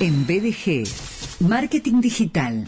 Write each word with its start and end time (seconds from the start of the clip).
En 0.00 0.28
BDG, 0.28 0.86
Marketing 1.40 2.00
Digital. 2.00 2.64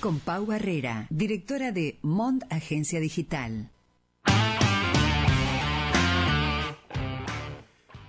Con 0.00 0.18
Pau 0.18 0.46
Barrera, 0.46 1.06
directora 1.10 1.70
de 1.70 2.00
Mont 2.02 2.42
Agencia 2.50 2.98
Digital. 2.98 3.70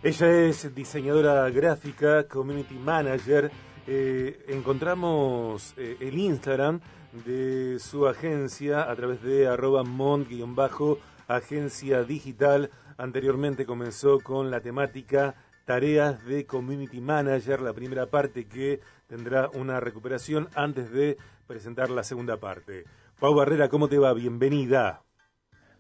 Ella 0.01 0.47
es 0.47 0.73
diseñadora 0.73 1.47
gráfica, 1.51 2.27
community 2.27 2.73
manager. 2.73 3.51
Eh, 3.85 4.43
encontramos 4.47 5.75
eh, 5.77 5.97
el 5.99 6.17
Instagram 6.17 6.79
de 7.27 7.77
su 7.77 8.07
agencia 8.07 8.89
a 8.89 8.95
través 8.95 9.21
de 9.21 9.45
arroba 9.45 9.83
mont-agencia 9.83 12.03
digital. 12.03 12.71
Anteriormente 12.97 13.67
comenzó 13.67 14.19
con 14.19 14.49
la 14.49 14.61
temática 14.61 15.35
tareas 15.67 16.25
de 16.25 16.45
community 16.45 17.01
manager, 17.01 17.59
la 17.61 17.73
primera 17.73 18.05
parte 18.05 18.47
que 18.47 18.79
tendrá 19.05 19.49
una 19.49 19.81
recuperación 19.81 20.47
antes 20.55 20.89
de 20.93 21.17
presentar 21.45 21.89
la 21.89 22.03
segunda 22.03 22.37
parte. 22.37 22.85
Pau 23.19 23.35
Barrera, 23.35 23.67
¿cómo 23.67 23.89
te 23.89 23.97
va? 23.97 24.13
Bienvenida. 24.13 25.01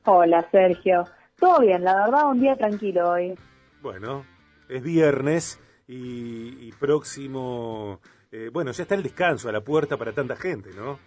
Hola, 0.03 0.45
Sergio. 0.51 1.05
Todo 1.39 1.61
bien, 1.61 1.85
la 1.85 1.95
verdad, 1.95 2.29
un 2.29 2.41
día 2.41 2.57
tranquilo 2.57 3.11
hoy. 3.11 3.33
Bueno, 3.81 4.25
es 4.67 4.83
viernes 4.83 5.57
y, 5.87 6.69
próximo, 6.73 8.01
eh, 8.29 8.49
bueno, 8.51 8.71
ya 8.71 8.83
está 8.83 8.95
el 8.95 9.03
descanso 9.03 9.47
a 9.47 9.53
la 9.53 9.61
puerta 9.61 9.95
para 9.95 10.11
tanta 10.11 10.35
gente, 10.35 10.71
¿no? 10.75 10.99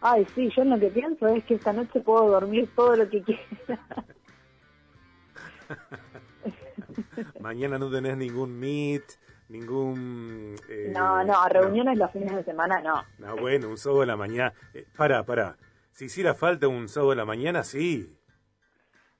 Ay, 0.00 0.26
sí, 0.34 0.50
yo 0.56 0.64
lo 0.64 0.80
que 0.80 0.88
pienso 0.88 1.28
es 1.28 1.44
que 1.44 1.54
esta 1.54 1.72
noche 1.72 2.00
puedo 2.00 2.28
dormir 2.28 2.68
todo 2.74 2.96
lo 2.96 3.08
que 3.08 3.22
quiera. 3.22 3.78
Mañana 7.40 7.78
no 7.78 7.90
tenés 7.90 8.16
ningún 8.16 8.58
meet, 8.58 9.04
ningún... 9.48 10.56
Eh, 10.68 10.90
no, 10.94 11.24
no, 11.24 11.48
reuniones 11.48 11.98
los 11.98 12.10
fines 12.10 12.34
de 12.34 12.44
semana 12.44 12.80
no. 12.80 13.02
No, 13.18 13.36
bueno, 13.36 13.68
un 13.68 13.78
sábado 13.78 14.00
de 14.00 14.06
la 14.06 14.16
mañana. 14.16 14.52
Eh, 14.74 14.86
para, 14.96 15.24
para. 15.24 15.56
Si 15.92 16.06
hiciera 16.06 16.34
falta 16.34 16.68
un 16.68 16.88
sábado 16.88 17.10
de 17.10 17.16
la 17.16 17.24
mañana, 17.24 17.64
sí. 17.64 18.16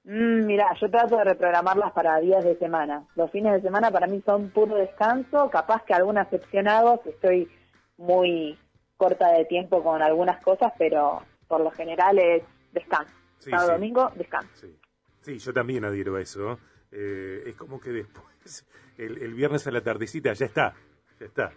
Mm, 0.05 0.47
mira, 0.47 0.75
yo 0.81 0.91
trato 0.91 1.19
de 1.19 1.25
reprogramarlas 1.25 1.93
para 1.93 2.19
días 2.21 2.45
de 2.45 2.57
semana. 2.59 3.07
Los 3.17 3.31
fines 3.31 3.53
de 3.53 3.61
semana 3.61 3.91
para 3.91 4.07
mí 4.07 4.23
son 4.25 4.51
puro 4.51 4.77
descanso, 4.77 5.51
capaz 5.51 5.85
que 5.85 5.95
algunas 5.95 6.33
excepcionados 6.33 7.01
estoy 7.05 7.51
muy 7.97 8.59
corta 8.97 9.33
de 9.33 9.45
tiempo 9.45 9.83
con 9.83 10.03
algunas 10.03 10.43
cosas, 10.43 10.73
pero 10.79 11.23
por 11.49 11.61
lo 11.61 11.71
general 11.71 12.19
es 12.19 12.43
descanso. 12.73 13.13
Sábado, 13.39 13.73
domingo, 13.73 14.11
descanso. 14.15 14.51
Sí. 14.55 14.79
sí, 15.21 15.39
yo 15.39 15.53
también 15.53 15.85
adhiero 15.85 16.17
a 16.17 16.21
eso. 16.21 16.59
Eh, 16.93 17.45
es 17.47 17.55
como 17.57 17.81
que 17.81 17.91
después, 17.91 18.67
el, 18.99 19.35
viernes 19.35 19.67
a 19.67 19.71
la 19.71 19.81
tardecita, 19.83 20.33
ya 20.33 20.47
está, 20.47 20.75
ya 21.19 21.27
está. 21.27 21.53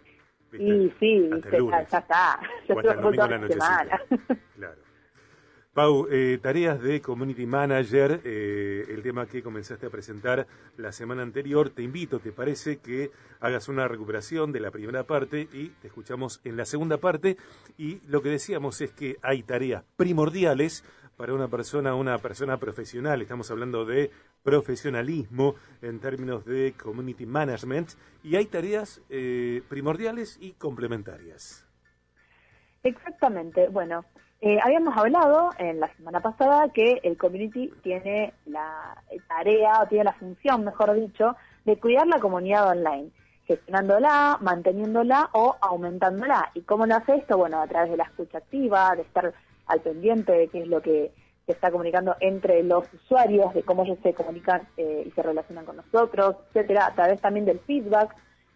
Sí, 0.52 0.94
sí, 1.00 1.30
ya, 1.30 1.38
está. 1.82 2.40
Ya 2.68 2.76
o 2.76 2.80
hasta 2.80 2.94
el 2.94 3.02
domingo 3.02 3.28
la 3.28 3.38
noche. 3.40 3.58
Claro. 4.56 4.94
Pau, 5.74 6.06
eh, 6.12 6.38
tareas 6.40 6.80
de 6.84 7.02
Community 7.02 7.48
Manager, 7.48 8.22
eh, 8.24 8.86
el 8.90 9.02
tema 9.02 9.26
que 9.26 9.42
comenzaste 9.42 9.88
a 9.88 9.90
presentar 9.90 10.46
la 10.78 10.92
semana 10.92 11.24
anterior. 11.24 11.72
Te 11.72 11.82
invito, 11.82 12.20
¿te 12.20 12.32
parece 12.32 12.78
que 12.78 13.10
hagas 13.40 13.68
una 13.70 13.88
recuperación 13.88 14.52
de 14.52 14.60
la 14.60 14.70
primera 14.70 15.06
parte 15.06 15.48
y 15.52 15.70
te 15.82 15.88
escuchamos 15.88 16.42
en 16.44 16.58
la 16.58 16.66
segunda 16.66 16.98
parte? 16.98 17.38
Y 17.76 18.02
lo 18.06 18.22
que 18.22 18.30
decíamos 18.30 18.82
es 18.82 18.92
que 18.92 19.18
hay 19.24 19.42
tareas 19.42 19.84
primordiales 19.96 20.84
para 21.24 21.36
una 21.36 21.48
persona, 21.48 21.96
una 21.96 22.18
persona 22.18 22.58
profesional. 22.58 23.22
Estamos 23.22 23.50
hablando 23.50 23.86
de 23.86 24.12
profesionalismo 24.44 25.56
en 25.82 26.02
términos 26.02 26.44
de 26.44 26.74
community 26.74 27.26
management 27.26 27.92
y 28.24 28.36
hay 28.36 28.46
tareas 28.48 29.02
eh, 29.10 29.62
primordiales 29.70 30.38
y 30.42 30.52
complementarias. 30.52 31.66
Exactamente. 32.84 33.70
Bueno, 33.70 34.04
eh, 34.42 34.60
habíamos 34.62 34.98
hablado 34.98 35.52
en 35.60 35.80
la 35.80 35.88
semana 35.96 36.20
pasada 36.20 36.68
que 36.74 37.00
el 37.04 37.18
community 37.18 37.72
tiene 37.84 38.34
la 38.46 39.02
tarea 39.30 39.82
o 39.82 39.88
tiene 39.88 40.04
la 40.04 40.14
función, 40.16 40.66
mejor 40.66 40.94
dicho, 40.94 41.38
de 41.64 41.80
cuidar 41.80 42.06
la 42.06 42.20
comunidad 42.20 42.68
online, 42.68 43.12
gestionándola, 43.46 44.40
manteniéndola 44.42 45.30
o 45.32 45.56
aumentándola. 45.62 46.52
¿Y 46.54 46.64
cómo 46.64 46.86
lo 46.86 46.96
hace 46.96 47.16
esto? 47.16 47.38
Bueno, 47.38 47.62
a 47.62 47.68
través 47.68 47.92
de 47.92 47.96
la 47.96 48.04
escucha 48.04 48.40
activa, 48.40 48.94
de 48.98 49.04
estar 49.04 49.34
al 49.68 49.82
pendiente 49.82 50.32
de 50.32 50.48
qué 50.50 50.62
es 50.62 50.68
lo 50.68 50.82
que 50.82 51.12
se 51.46 51.52
está 51.52 51.72
comunicando 51.72 52.16
entre 52.20 52.64
los 52.64 52.92
usuarios, 52.94 53.54
de 53.54 53.64
cómo 53.64 53.84
ellos 53.84 53.98
se 54.02 54.14
comunican 54.14 54.62
eh, 54.78 55.04
y 55.06 55.12
se 55.12 55.22
relacionan 55.22 55.66
con 55.66 55.78
nosotros, 55.78 56.38
etcétera, 56.50 56.88
a 56.88 56.94
través 56.94 57.20
también 57.20 57.46
del 57.46 57.60
feedback, 57.60 58.16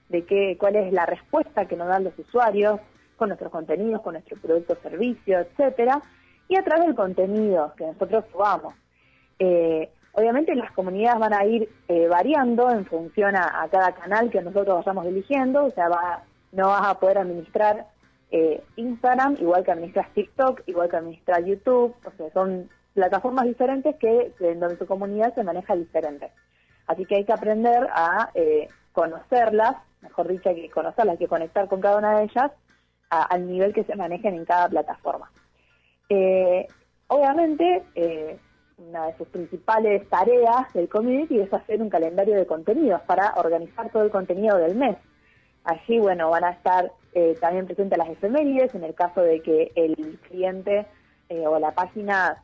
de 0.09 0.25
qué, 0.25 0.57
cuál 0.57 0.77
es 0.77 0.93
la 0.93 1.05
respuesta 1.05 1.65
que 1.65 1.75
nos 1.75 1.87
dan 1.87 2.05
los 2.05 2.17
usuarios 2.17 2.79
con 3.17 3.29
nuestros 3.29 3.51
contenidos, 3.51 4.01
con 4.01 4.13
nuestros 4.13 4.39
productos, 4.39 4.77
servicios, 4.81 5.47
etcétera, 5.47 6.01
y 6.47 6.55
a 6.55 6.63
través 6.63 6.85
del 6.85 6.95
contenido 6.95 7.73
que 7.75 7.85
nosotros 7.85 8.23
subamos. 8.31 8.73
Eh, 9.39 9.89
obviamente 10.13 10.55
las 10.55 10.71
comunidades 10.71 11.19
van 11.19 11.33
a 11.33 11.45
ir 11.45 11.69
eh, 11.87 12.07
variando 12.07 12.69
en 12.71 12.85
función 12.85 13.35
a, 13.35 13.67
cada 13.69 13.93
canal 13.93 14.29
que 14.29 14.41
nosotros 14.41 14.77
vayamos 14.77 15.05
eligiendo, 15.05 15.65
o 15.65 15.71
sea, 15.71 15.89
va, 15.89 16.23
no 16.53 16.67
vas 16.67 16.87
a 16.87 16.99
poder 16.99 17.17
administrar 17.17 17.85
eh, 18.31 18.63
Instagram, 18.77 19.35
igual 19.39 19.63
que 19.63 19.71
administras 19.71 20.13
TikTok, 20.13 20.61
igual 20.67 20.89
que 20.89 20.97
administras 20.97 21.45
YouTube, 21.45 21.95
o 22.05 22.11
sea, 22.17 22.31
son 22.31 22.69
plataformas 22.97 23.45
diferentes 23.45 23.95
que 23.97 24.33
en 24.39 24.59
donde 24.59 24.75
tu 24.75 24.87
comunidad 24.87 25.33
se 25.35 25.43
maneja 25.43 25.75
diferente. 25.75 26.31
Así 26.87 27.05
que 27.05 27.17
hay 27.17 27.25
que 27.25 27.33
aprender 27.33 27.87
a 27.91 28.31
eh, 28.33 28.67
conocerlas, 28.91 29.75
mejor 30.01 30.27
dicho, 30.27 30.49
hay 30.49 30.63
que 30.63 30.69
conocerlas, 30.71 31.13
hay 31.13 31.19
que 31.19 31.27
conectar 31.27 31.67
con 31.67 31.79
cada 31.79 31.97
una 31.97 32.17
de 32.17 32.23
ellas 32.23 32.51
al 33.09 33.47
nivel 33.47 33.71
que 33.73 33.83
se 33.83 33.95
manejen 33.95 34.33
en 34.33 34.45
cada 34.45 34.67
plataforma. 34.67 35.31
Eh, 36.09 36.67
obviamente, 37.07 37.83
una 38.77 39.05
de 39.05 39.17
sus 39.17 39.27
principales 39.27 40.09
tareas 40.09 40.73
del 40.73 40.89
community 40.89 41.39
es 41.39 41.53
hacer 41.53 41.81
un 41.81 41.89
calendario 41.89 42.35
de 42.35 42.47
contenidos 42.47 43.01
para 43.01 43.33
organizar 43.35 43.91
todo 43.91 44.03
el 44.03 44.11
contenido 44.11 44.57
del 44.57 44.75
mes. 44.75 44.97
Allí, 45.63 45.99
bueno, 45.99 46.31
van 46.31 46.45
a 46.45 46.51
estar 46.51 46.91
eh, 47.13 47.35
también 47.41 47.65
presentes 47.65 47.97
las 47.97 48.09
efemérides 48.09 48.73
en 48.75 48.83
el 48.83 48.93
caso 48.95 49.21
de 49.21 49.41
que 49.41 49.71
el 49.75 50.19
cliente 50.27 50.85
eh, 51.29 51.47
o 51.47 51.59
la 51.59 51.71
página 51.71 52.43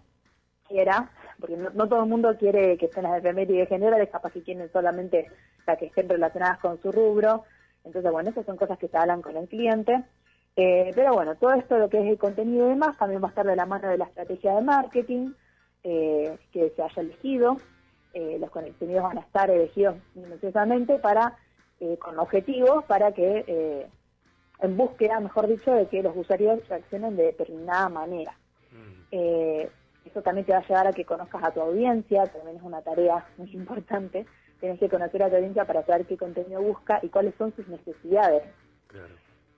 quiera, 0.68 1.10
porque 1.40 1.58
no, 1.58 1.88
todo 1.88 2.04
el 2.04 2.10
mundo 2.10 2.36
quiere 2.38 2.78
que 2.78 2.86
estén 2.86 3.04
las 3.04 3.18
efemérides 3.18 3.70
generales, 3.70 4.10
capaz 4.10 4.32
que 4.32 4.44
quieren 4.44 4.72
solamente 4.72 5.30
las 5.66 5.78
que 5.78 5.86
estén 5.86 6.10
relacionadas 6.10 6.60
con 6.60 6.82
su 6.82 6.92
rubro. 6.92 7.44
Entonces, 7.84 8.12
bueno, 8.12 8.30
esas 8.30 8.46
son 8.46 8.58
cosas 8.58 8.78
que 8.78 8.88
se 8.88 8.98
hablan 8.98 9.22
con 9.22 9.36
el 9.36 9.48
cliente. 9.48 10.04
Eh, 10.56 10.92
pero 10.96 11.14
bueno, 11.14 11.36
todo 11.36 11.54
esto, 11.54 11.78
lo 11.78 11.90
que 11.90 12.00
es 12.00 12.08
el 12.08 12.18
contenido 12.18 12.68
y 12.68 12.70
demás, 12.70 12.98
también 12.98 13.22
va 13.22 13.28
a 13.28 13.30
estar 13.30 13.46
de 13.46 13.56
la 13.56 13.66
mano 13.66 13.90
de 13.90 13.98
la 13.98 14.06
estrategia 14.06 14.56
de 14.56 14.62
marketing 14.62 15.34
que 15.82 16.72
se 16.76 16.82
haya 16.82 17.02
elegido. 17.02 17.58
los 18.14 18.50
contenidos 18.52 19.04
van 19.04 19.18
a 19.18 19.22
estar 19.22 19.50
elegidos 19.50 19.98
minuciosamente 20.16 20.98
para 21.00 21.38
eh, 21.84 21.98
con 21.98 22.18
objetivos 22.18 22.86
para 22.86 23.12
que, 23.12 23.44
eh, 23.46 23.88
en 24.60 24.78
búsqueda, 24.78 25.20
mejor 25.20 25.48
dicho, 25.48 25.74
de 25.74 25.88
que 25.88 26.02
los 26.02 26.16
usuarios 26.16 26.66
reaccionen 26.70 27.18
de 27.18 27.24
determinada 27.24 27.90
manera. 27.90 28.38
Mm. 28.72 29.18
Eh, 30.06 30.10
eso 30.10 30.22
también 30.22 30.46
te 30.46 30.54
va 30.54 30.60
a 30.60 30.68
llevar 30.68 30.88
a 30.88 30.94
que 30.94 31.06
conozcas 31.06 31.44
a 31.44 31.52
tu 31.52 31.62
audiencia, 31.62 32.26
también 32.28 32.58
es 32.58 32.64
una 32.64 32.82
tarea 32.82 33.26
muy 33.38 33.52
importante. 33.52 34.26
Tienes 34.60 34.80
que 34.80 34.90
conocer 34.90 35.24
a 35.24 35.30
tu 35.30 35.36
audiencia 35.36 35.66
para 35.66 35.86
saber 35.86 36.06
qué 36.06 36.18
contenido 36.18 36.62
busca 36.62 37.00
y 37.02 37.10
cuáles 37.10 37.36
son 37.36 37.54
sus 37.56 37.68
necesidades, 37.68 38.44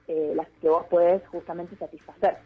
las 0.08 0.48
que 0.62 0.70
vos 0.70 0.86
puedes 0.90 1.28
justamente 1.28 1.76
satisfacer. 1.76 2.38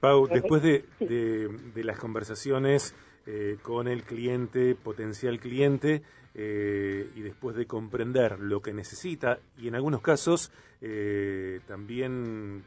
Pau, 0.00 0.26
después 0.26 0.62
de, 0.62 0.84
de 0.98 1.84
las 1.84 1.98
conversaciones 1.98 2.94
eh, 3.28 3.58
con 3.60 3.88
el 3.88 4.04
cliente, 4.04 4.76
potencial 4.76 5.40
cliente, 5.40 6.02
eh, 6.32 7.10
y 7.16 7.22
después 7.22 7.56
de 7.56 7.66
comprender 7.66 8.38
lo 8.38 8.62
que 8.62 8.72
necesita 8.72 9.40
y 9.58 9.66
en 9.66 9.74
algunos 9.74 10.00
casos 10.00 10.52
eh, 10.80 11.58
también 11.66 12.62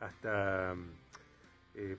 hasta 0.00 0.74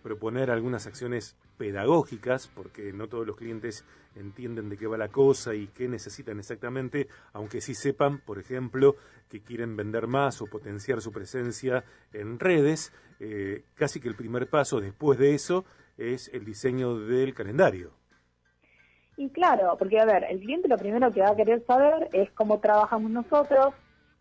proponer 0.01 0.51
algunas 0.51 0.87
acciones 0.87 1.35
pedagógicas, 1.57 2.47
porque 2.47 2.91
no 2.93 3.07
todos 3.07 3.25
los 3.25 3.35
clientes 3.35 3.85
entienden 4.15 4.69
de 4.69 4.77
qué 4.77 4.87
va 4.87 4.97
la 4.97 5.09
cosa 5.09 5.53
y 5.55 5.67
qué 5.67 5.87
necesitan 5.87 6.39
exactamente, 6.39 7.07
aunque 7.33 7.61
sí 7.61 7.73
sepan, 7.73 8.19
por 8.19 8.39
ejemplo, 8.39 8.95
que 9.29 9.41
quieren 9.41 9.75
vender 9.77 10.07
más 10.07 10.41
o 10.41 10.47
potenciar 10.47 11.01
su 11.01 11.11
presencia 11.11 11.83
en 12.13 12.39
redes, 12.39 12.91
casi 13.75 13.99
que 13.99 14.09
el 14.09 14.15
primer 14.15 14.49
paso 14.49 14.81
después 14.81 15.19
de 15.19 15.33
eso 15.33 15.65
es 15.97 16.29
el 16.33 16.45
diseño 16.45 16.97
del 16.99 17.33
calendario. 17.33 17.91
Y 19.17 19.29
claro, 19.31 19.75
porque 19.77 19.99
a 19.99 20.05
ver, 20.05 20.23
el 20.29 20.39
cliente 20.39 20.69
lo 20.69 20.77
primero 20.77 21.11
que 21.11 21.19
va 21.19 21.31
a 21.31 21.35
querer 21.35 21.65
saber 21.65 22.07
es 22.13 22.31
cómo 22.31 22.59
trabajamos 22.59 23.11
nosotros, 23.11 23.73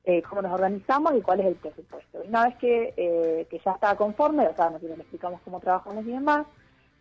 eh, 0.09 0.23
cómo 0.23 0.41
nos 0.41 0.53
organizamos 0.53 1.15
y 1.15 1.21
cuál 1.21 1.41
es 1.41 1.47
el 1.49 1.55
presupuesto. 1.57 2.23
Una 2.27 2.45
vez 2.47 2.57
que, 2.57 2.95
eh, 2.97 3.47
que 3.51 3.61
ya 3.63 3.73
está 3.73 3.95
conforme, 3.95 4.49
o 4.49 4.55
sea, 4.55 4.71
nosotros 4.71 4.97
le 4.97 5.03
explicamos 5.03 5.39
cómo 5.45 5.61
trabajamos 5.61 6.03
y 6.07 6.13
demás, 6.13 6.47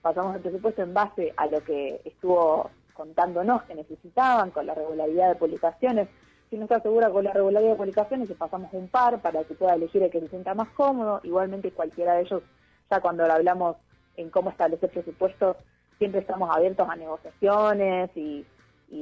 pasamos 0.01 0.35
el 0.35 0.41
presupuesto 0.41 0.81
en 0.81 0.93
base 0.93 1.33
a 1.37 1.45
lo 1.45 1.63
que 1.63 2.01
estuvo 2.03 2.69
contándonos 2.93 3.63
que 3.63 3.75
necesitaban, 3.75 4.51
con 4.51 4.65
la 4.65 4.73
regularidad 4.73 5.29
de 5.29 5.35
publicaciones, 5.35 6.09
si 6.49 6.57
no 6.57 6.63
está 6.63 6.81
segura 6.81 7.09
con 7.09 7.23
la 7.23 7.31
regularidad 7.31 7.71
de 7.71 7.77
publicaciones, 7.77 8.27
le 8.27 8.35
pasamos 8.35 8.73
un 8.73 8.89
par 8.89 9.21
para 9.21 9.41
que 9.45 9.53
pueda 9.53 9.75
elegir 9.75 10.03
el 10.03 10.11
que 10.11 10.19
se 10.19 10.27
sienta 10.27 10.53
más 10.53 10.67
cómodo. 10.71 11.21
Igualmente 11.23 11.71
cualquiera 11.71 12.15
de 12.15 12.23
ellos, 12.23 12.43
ya 12.91 12.99
cuando 12.99 13.23
hablamos 13.23 13.77
en 14.17 14.29
cómo 14.29 14.49
establecer 14.49 14.89
presupuestos, 14.89 15.55
siempre 15.97 16.19
estamos 16.19 16.53
abiertos 16.53 16.89
a 16.89 16.95
negociaciones 16.97 18.09
y, 18.15 18.45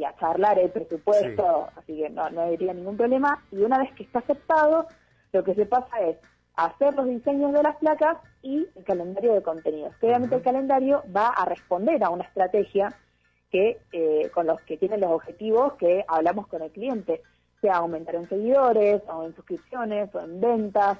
a 0.04 0.16
charlar 0.18 0.60
el 0.60 0.72
presupuesto, 0.72 1.70
así 1.76 1.98
que 1.98 2.10
no, 2.10 2.30
no 2.30 2.42
habría 2.42 2.74
ningún 2.74 2.98
problema. 2.98 3.44
Y 3.52 3.58
una 3.58 3.78
vez 3.78 3.94
que 3.94 4.04
está 4.04 4.20
aceptado, 4.20 4.88
lo 5.32 5.44
que 5.44 5.56
se 5.56 5.66
pasa 5.66 6.00
es 6.02 6.18
hacer 6.56 6.94
los 6.96 7.08
diseños 7.08 7.54
de 7.54 7.64
las 7.64 7.76
placas 7.78 8.18
y 8.42 8.68
el 8.76 8.84
calendario 8.84 9.34
de 9.34 9.44
contenidos. 9.44 9.94
obviamente 10.02 10.36
el 10.36 10.42
calendario 10.42 11.04
va 11.16 11.28
a 11.28 11.46
responder 11.46 12.04
a 12.04 12.10
una 12.10 12.24
estrategia 12.24 12.94
que 13.52 13.80
eh, 13.92 14.30
con 14.34 14.48
los 14.48 14.62
que 14.62 14.78
tienen 14.78 15.02
los 15.02 15.12
objetivos 15.12 15.74
que 15.74 16.04
hablamos 16.08 16.48
con 16.48 16.62
el 16.62 16.72
cliente, 16.72 17.22
sea 17.62 17.78
aumentar 17.78 18.16
en 18.16 18.28
seguidores, 18.28 19.02
o 19.08 19.24
en 19.24 19.36
suscripciones, 19.36 20.14
o 20.14 20.20
en 20.20 20.42
ventas, 20.42 21.00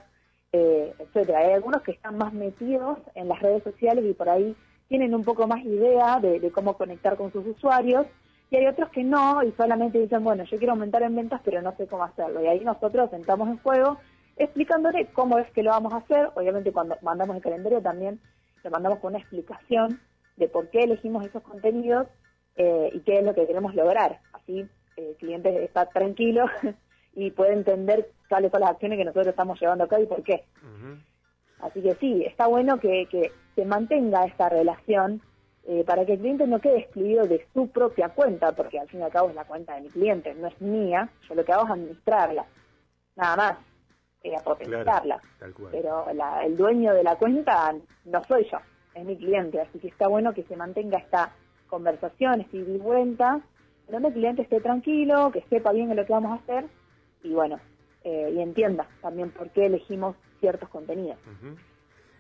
eh, 0.52 0.94
etcétera. 1.00 1.40
Hay 1.40 1.54
algunos 1.54 1.82
que 1.82 1.92
están 1.92 2.18
más 2.18 2.34
metidos 2.34 3.00
en 3.14 3.28
las 3.28 3.42
redes 3.42 3.64
sociales 3.64 4.06
y 4.06 4.14
por 4.14 4.30
ahí 4.30 4.56
tienen 4.88 5.14
un 5.14 5.24
poco 5.24 5.48
más 5.48 5.64
idea 5.64 6.20
de, 6.20 6.52
cómo 6.52 6.78
conectar 6.78 7.18
con 7.18 7.32
sus 7.32 7.46
usuarios, 7.46 8.06
y 8.50 8.58
hay 8.58 8.68
otros 8.68 8.90
que 8.90 9.04
no, 9.04 9.44
y 9.44 9.52
solamente 9.54 10.00
dicen, 10.00 10.24
bueno, 10.24 10.44
yo 10.44 10.58
quiero 10.58 10.74
aumentar 10.74 11.02
en 11.04 11.16
ventas, 11.16 11.42
pero 11.44 11.62
no 11.62 11.76
sé 11.76 11.88
cómo 11.88 12.04
hacerlo. 12.04 12.44
Y 12.44 12.48
ahí 12.48 12.64
nosotros 12.64 13.12
entramos 13.14 13.50
en 13.50 13.58
juego 13.58 13.98
explicándole 14.38 15.08
cómo 15.14 15.40
es 15.40 15.50
que 15.52 15.64
lo 15.64 15.72
vamos 15.72 15.94
a 15.94 15.98
hacer. 15.98 16.30
Obviamente 16.36 16.72
cuando 16.72 16.98
mandamos 17.02 17.36
el 17.36 17.42
calendario 17.42 17.82
también 17.82 18.20
le 18.64 18.70
mandamos 18.70 19.00
con 19.00 19.10
una 19.10 19.20
explicación 19.20 20.00
de 20.38 20.48
por 20.48 20.70
qué 20.70 20.84
elegimos 20.84 21.26
esos 21.26 21.42
contenidos 21.44 22.08
eh, 22.56 22.90
y 22.94 23.00
qué 23.02 23.20
es 23.20 23.24
lo 23.24 23.34
que 23.34 23.48
queremos 23.48 23.74
lograr. 23.76 24.20
Así 24.34 24.68
el 24.98 25.16
cliente 25.18 25.64
está 25.64 25.88
tranquilo 25.88 26.46
y 27.14 27.32
puede 27.32 27.54
entender 27.54 28.10
cuáles 28.30 28.52
son 28.52 28.62
las 28.62 28.72
acciones 28.72 28.98
que 28.98 29.06
nosotros 29.06 29.28
estamos 29.28 29.60
llevando 29.60 29.86
acá 29.86 30.00
y 30.00 30.06
por 30.06 30.24
qué. 30.24 30.44
Así 31.60 31.82
que 31.82 31.96
sí, 31.96 32.24
está 32.26 32.48
bueno 32.48 32.80
que, 32.80 33.08
que 33.10 33.32
se 33.56 33.66
mantenga 33.66 34.26
esta 34.26 34.50
relación 34.50 35.22
eh, 35.68 35.84
para 35.86 36.06
que 36.06 36.14
el 36.14 36.20
cliente 36.20 36.46
no 36.46 36.60
quede 36.60 36.80
excluido 36.80 37.26
de 37.26 37.48
su 37.54 37.68
propia 37.70 38.10
cuenta, 38.10 38.52
porque 38.52 38.80
al 38.80 38.88
fin 38.88 39.00
y 39.00 39.04
al 39.04 39.12
cabo 39.12 39.30
es 39.30 39.36
la 39.36 39.46
cuenta 39.46 39.76
de 39.76 39.82
mi 39.82 39.90
cliente, 39.90 40.34
no 40.36 40.48
es 40.48 40.62
mía, 40.62 41.10
yo 41.28 41.36
lo 41.36 41.44
que 41.44 41.54
hago 41.54 41.66
es 41.66 41.72
administrarla, 41.72 42.46
nada 43.16 43.36
más, 43.36 43.58
eh, 44.24 44.36
a 44.36 44.44
potenciarla. 44.44 45.20
Pero 45.72 46.06
el 46.44 46.56
dueño 46.56 46.94
de 46.94 47.04
la 47.04 47.16
cuenta 47.16 47.74
no 48.06 48.24
soy 48.26 48.48
yo, 48.52 48.60
es 48.94 49.06
mi 49.06 49.18
cliente, 49.18 49.60
así 49.60 49.80
que 49.80 49.88
está 49.88 50.08
bueno 50.08 50.34
que 50.34 50.44
se 50.44 50.56
mantenga 50.56 51.00
esta 51.00 51.34
conversación, 51.68 52.42
esta 52.42 52.58
ida 52.58 52.72
y 52.72 52.78
vuelta, 52.78 53.42
donde 53.90 54.10
el 54.10 54.14
cliente 54.14 54.42
esté 54.44 54.62
tranquilo, 54.62 55.32
que 55.32 55.42
sepa 55.50 55.72
bien 55.72 55.96
lo 55.96 56.06
que 56.06 56.14
vamos 56.14 56.32
a 56.32 56.44
hacer 56.44 56.66
y 57.24 57.34
bueno, 57.34 57.60
eh, 58.04 58.32
y 58.36 58.40
entienda 58.40 58.88
también 59.02 59.32
por 59.32 59.50
qué 59.50 59.66
elegimos 59.66 60.16
ciertos 60.40 60.70
contenidos. 60.70 61.18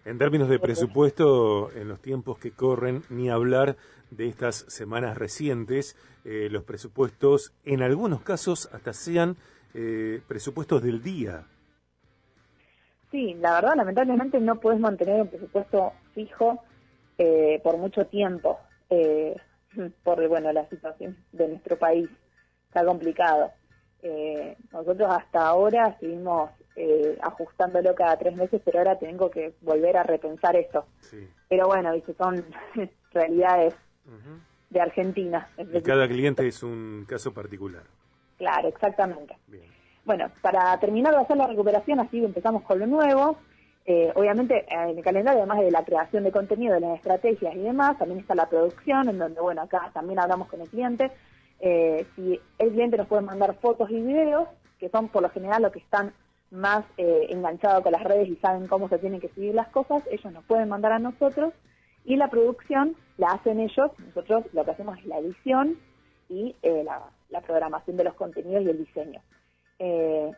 En 0.05 0.19
términos 0.19 0.49
de 0.49 0.59
presupuesto, 0.59 1.71
en 1.71 1.87
los 1.87 1.99
tiempos 1.99 2.37
que 2.37 2.51
corren, 2.51 3.01
ni 3.09 3.31
hablar 3.31 3.75
de 4.11 4.27
estas 4.27 4.57
semanas 4.67 5.17
recientes, 5.17 5.97
eh, 6.23 6.47
los 6.51 6.63
presupuestos 6.63 7.55
en 7.65 7.81
algunos 7.81 8.21
casos 8.21 8.69
hasta 8.71 8.93
sean 8.93 9.35
eh, 9.73 10.21
presupuestos 10.27 10.83
del 10.83 11.01
día. 11.01 11.47
Sí, 13.09 13.33
la 13.33 13.55
verdad, 13.55 13.77
lamentablemente 13.77 14.39
no 14.39 14.59
puedes 14.59 14.79
mantener 14.79 15.23
un 15.23 15.27
presupuesto 15.27 15.93
fijo 16.13 16.63
eh, 17.17 17.59
por 17.63 17.77
mucho 17.77 18.05
tiempo, 18.05 18.59
por 20.03 20.27
bueno 20.27 20.53
la 20.53 20.69
situación 20.69 21.17
de 21.31 21.47
nuestro 21.47 21.79
país 21.79 22.07
está 22.67 22.85
complicado. 22.85 23.51
nosotros 24.71 25.09
hasta 25.09 25.47
ahora 25.47 25.97
seguimos 25.99 26.51
eh, 26.75 27.17
ajustándolo 27.21 27.95
cada 27.95 28.17
tres 28.17 28.35
meses, 28.35 28.61
pero 28.63 28.79
ahora 28.79 28.97
tengo 28.97 29.29
que 29.29 29.53
volver 29.61 29.97
a 29.97 30.03
repensar 30.03 30.55
esto. 30.55 30.85
Pero 31.49 31.67
bueno, 31.67 31.93
dice, 31.93 32.13
son 32.13 32.43
realidades 33.13 33.73
de 34.69 34.81
Argentina. 34.81 35.47
Y 35.57 35.81
cada 35.81 36.07
cliente 36.07 36.47
es 36.47 36.61
un 36.63 37.05
caso 37.07 37.33
particular. 37.33 37.83
Claro, 38.37 38.67
exactamente. 38.67 39.37
Bueno, 40.03 40.29
para 40.41 40.77
terminar 40.79 41.13
de 41.13 41.21
hacer 41.21 41.37
la 41.37 41.47
recuperación, 41.47 41.99
así 41.99 42.23
empezamos 42.23 42.63
con 42.63 42.79
lo 42.79 42.87
nuevo. 42.87 43.37
Eh, 43.87 44.11
obviamente 44.15 44.65
en 44.69 44.97
el 44.97 45.03
calendario, 45.03 45.41
además 45.41 45.59
de 45.59 45.71
la 45.71 45.85
creación 45.85 46.23
de 46.23 46.31
contenido, 46.31 46.73
de 46.73 46.81
las 46.81 46.97
estrategias 46.97 47.55
y 47.55 47.59
demás, 47.59 47.97
también 47.97 48.19
está 48.19 48.33
la 48.33 48.49
producción, 48.49 49.09
en 49.09 49.19
donde, 49.19 49.39
bueno, 49.39 49.61
acá 49.61 49.91
también 49.93 50.19
hablamos 50.19 50.47
con 50.47 50.61
el 50.61 50.69
cliente. 50.69 51.11
Eh, 51.59 52.05
si 52.15 52.39
el 52.57 52.71
cliente 52.71 52.97
nos 52.97 53.07
puede 53.07 53.21
mandar 53.21 53.55
fotos 53.55 53.89
y 53.89 54.01
videos, 54.01 54.47
que 54.79 54.89
son 54.89 55.07
por 55.07 55.21
lo 55.21 55.29
general 55.29 55.61
lo 55.61 55.71
que 55.71 55.79
están 55.79 56.13
más 56.51 56.85
eh, 56.97 57.27
enganchado 57.29 57.81
con 57.83 57.91
las 57.91 58.03
redes 58.03 58.29
y 58.29 58.35
saben 58.37 58.67
cómo 58.67 58.87
se 58.89 58.99
tienen 58.99 59.19
que 59.19 59.29
seguir 59.29 59.55
las 59.55 59.67
cosas, 59.69 60.03
ellos 60.09 60.31
nos 60.31 60.45
pueden 60.45 60.69
mandar 60.69 60.91
a 60.93 60.99
nosotros 60.99 61.53
y 62.05 62.15
la 62.15 62.29
producción 62.29 62.95
la 63.17 63.31
hacen 63.31 63.59
ellos, 63.59 63.91
nosotros 63.99 64.45
lo 64.53 64.63
que 64.63 64.71
hacemos 64.71 64.97
es 64.99 65.05
la 65.05 65.17
edición 65.19 65.77
y 66.29 66.55
eh, 66.61 66.83
la, 66.83 67.41
programación 67.41 67.97
de 67.97 68.05
los 68.05 68.13
contenidos 68.13 68.63
y 68.63 68.69
el 68.69 68.77
diseño. 68.77 69.21
Eh, 69.79 70.31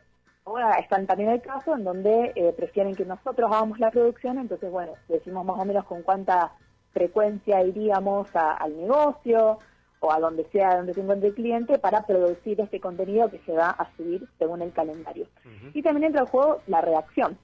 ahora 0.45 0.79
están 0.79 1.05
también 1.05 1.29
el 1.29 1.41
caso 1.41 1.75
en 1.75 1.83
donde 1.83 2.31
eh, 2.35 2.53
prefieren 2.57 2.95
que 2.95 3.05
nosotros 3.05 3.51
hagamos 3.51 3.79
la 3.79 3.91
producción, 3.91 4.39
entonces 4.39 4.71
bueno, 4.71 4.93
decimos 5.07 5.45
más 5.45 5.59
o 5.59 5.65
menos 5.65 5.85
con 5.85 6.01
cuánta 6.01 6.53
frecuencia 6.91 7.61
iríamos 7.63 8.29
al 8.33 8.75
negocio, 8.75 9.59
o 9.99 10.11
a 10.11 10.19
donde 10.19 10.45
sea 10.51 10.77
donde 10.77 10.93
se 10.93 11.01
encuentre 11.01 11.29
el 11.29 11.35
cliente 11.35 11.79
para 11.79 12.05
producir 12.05 12.59
este 12.61 12.79
contenido 12.79 13.29
que 13.29 13.39
se 13.39 13.53
va 13.53 13.69
a 13.69 13.95
subir 13.95 14.27
según 14.37 14.61
el 14.61 14.71
calendario. 14.71 15.27
Y 15.73 15.81
también 15.81 16.05
entra 16.05 16.21
en 16.21 16.27
juego 16.27 16.61
la 16.67 16.81
redacción. 16.81 17.37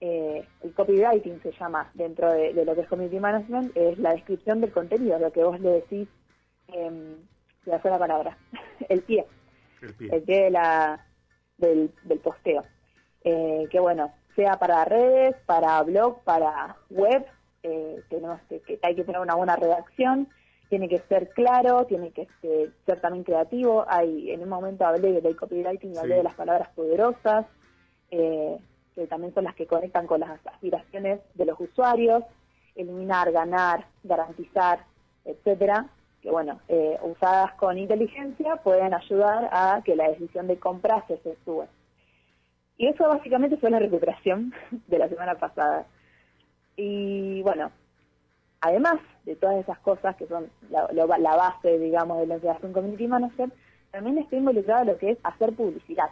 Eh, 0.00 0.46
el 0.62 0.72
copywriting 0.72 1.42
se 1.42 1.52
llama 1.52 1.90
dentro 1.92 2.32
de, 2.32 2.52
lo 2.64 2.74
que 2.74 2.80
es 2.80 2.88
community 2.88 3.20
management, 3.20 3.76
es 3.76 3.98
la 3.98 4.12
descripción 4.12 4.60
del 4.62 4.72
contenido, 4.72 5.18
lo 5.18 5.30
que 5.30 5.44
vos 5.44 5.60
le 5.60 5.72
decís, 5.72 6.08
eh, 6.68 7.16
se 7.64 7.74
hace 7.74 7.90
la 7.90 7.98
palabra, 7.98 8.38
el 8.88 9.02
pie, 9.02 9.26
el 9.82 10.22
pie, 10.22 10.44
de 10.44 10.50
la, 10.50 11.04
del, 11.58 11.92
posteo. 12.22 12.64
Eh, 13.22 13.68
que 13.70 13.78
bueno, 13.78 14.12
sea 14.34 14.58
para 14.58 14.84
redes, 14.86 15.36
para 15.44 15.82
blog, 15.82 16.22
para 16.24 16.76
web, 16.88 17.26
eh, 17.62 18.02
tenemos 18.08 18.40
que, 18.48 18.78
hay 18.82 18.94
que 18.94 19.04
tener 19.04 19.20
una 19.20 19.34
buena 19.34 19.56
redacción 19.56 20.28
tiene 20.70 20.88
que 20.88 21.00
ser 21.00 21.30
claro, 21.30 21.84
tiene 21.84 22.12
que 22.12 22.28
ser, 22.40 23.00
también 23.00 23.24
creativo. 23.24 23.84
Hay, 23.88 24.30
en 24.30 24.42
un 24.42 24.48
momento 24.48 24.86
hablé 24.86 25.20
del 25.20 25.36
copywriting 25.36 25.92
y 25.92 25.98
hablé 25.98 26.14
de 26.14 26.22
las 26.22 26.34
palabras 26.34 26.68
poderosas, 26.76 27.44
eh, 28.12 28.56
que 28.94 29.06
también 29.08 29.34
son 29.34 29.44
las 29.44 29.56
que 29.56 29.66
conectan 29.66 30.06
con 30.06 30.20
las 30.20 30.30
aspiraciones 30.46 31.20
de 31.34 31.44
los 31.44 31.58
usuarios, 31.58 32.22
eliminar, 32.76 33.32
ganar, 33.32 33.86
garantizar, 34.04 34.84
etcétera, 35.24 35.88
que 36.22 36.30
bueno, 36.30 36.60
eh, 36.68 36.98
usadas 37.02 37.52
con 37.54 37.76
inteligencia 37.76 38.56
pueden 38.56 38.94
ayudar 38.94 39.48
a 39.52 39.82
que 39.84 39.96
la 39.96 40.08
decisión 40.08 40.46
de 40.46 40.58
compra 40.58 41.04
se 41.08 41.14
efectúe. 41.14 41.66
Y 42.76 42.86
eso 42.86 43.08
básicamente 43.08 43.56
fue 43.56 43.70
la 43.70 43.80
recuperación 43.80 44.54
de 44.86 44.98
la 44.98 45.08
semana 45.08 45.34
pasada. 45.34 45.86
Y 46.76 47.42
bueno, 47.42 47.72
además 48.60 48.98
de 49.24 49.36
todas 49.36 49.56
esas 49.56 49.78
cosas 49.80 50.16
que 50.16 50.26
son 50.26 50.50
la, 50.70 51.36
base, 51.36 51.78
digamos, 51.78 52.18
de 52.20 52.26
la 52.26 52.38
creación 52.38 52.72
community 52.72 53.06
manager, 53.06 53.50
también 53.90 54.18
está 54.18 54.36
involucrado 54.36 54.84
lo 54.84 54.98
que 54.98 55.10
es 55.12 55.18
hacer 55.22 55.52
publicidad, 55.54 56.10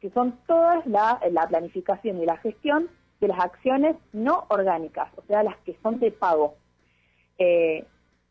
que 0.00 0.10
son 0.10 0.38
todas 0.46 0.86
la, 0.86 1.18
planificación 1.48 2.20
y 2.20 2.26
la 2.26 2.36
gestión 2.38 2.88
de 3.20 3.28
las 3.28 3.40
acciones 3.40 3.96
no 4.12 4.44
orgánicas, 4.48 5.10
o 5.16 5.22
sea, 5.22 5.42
las 5.42 5.56
que 5.58 5.76
son 5.82 5.98
de 6.00 6.10
pago. 6.10 6.54
Eh, 7.38 7.84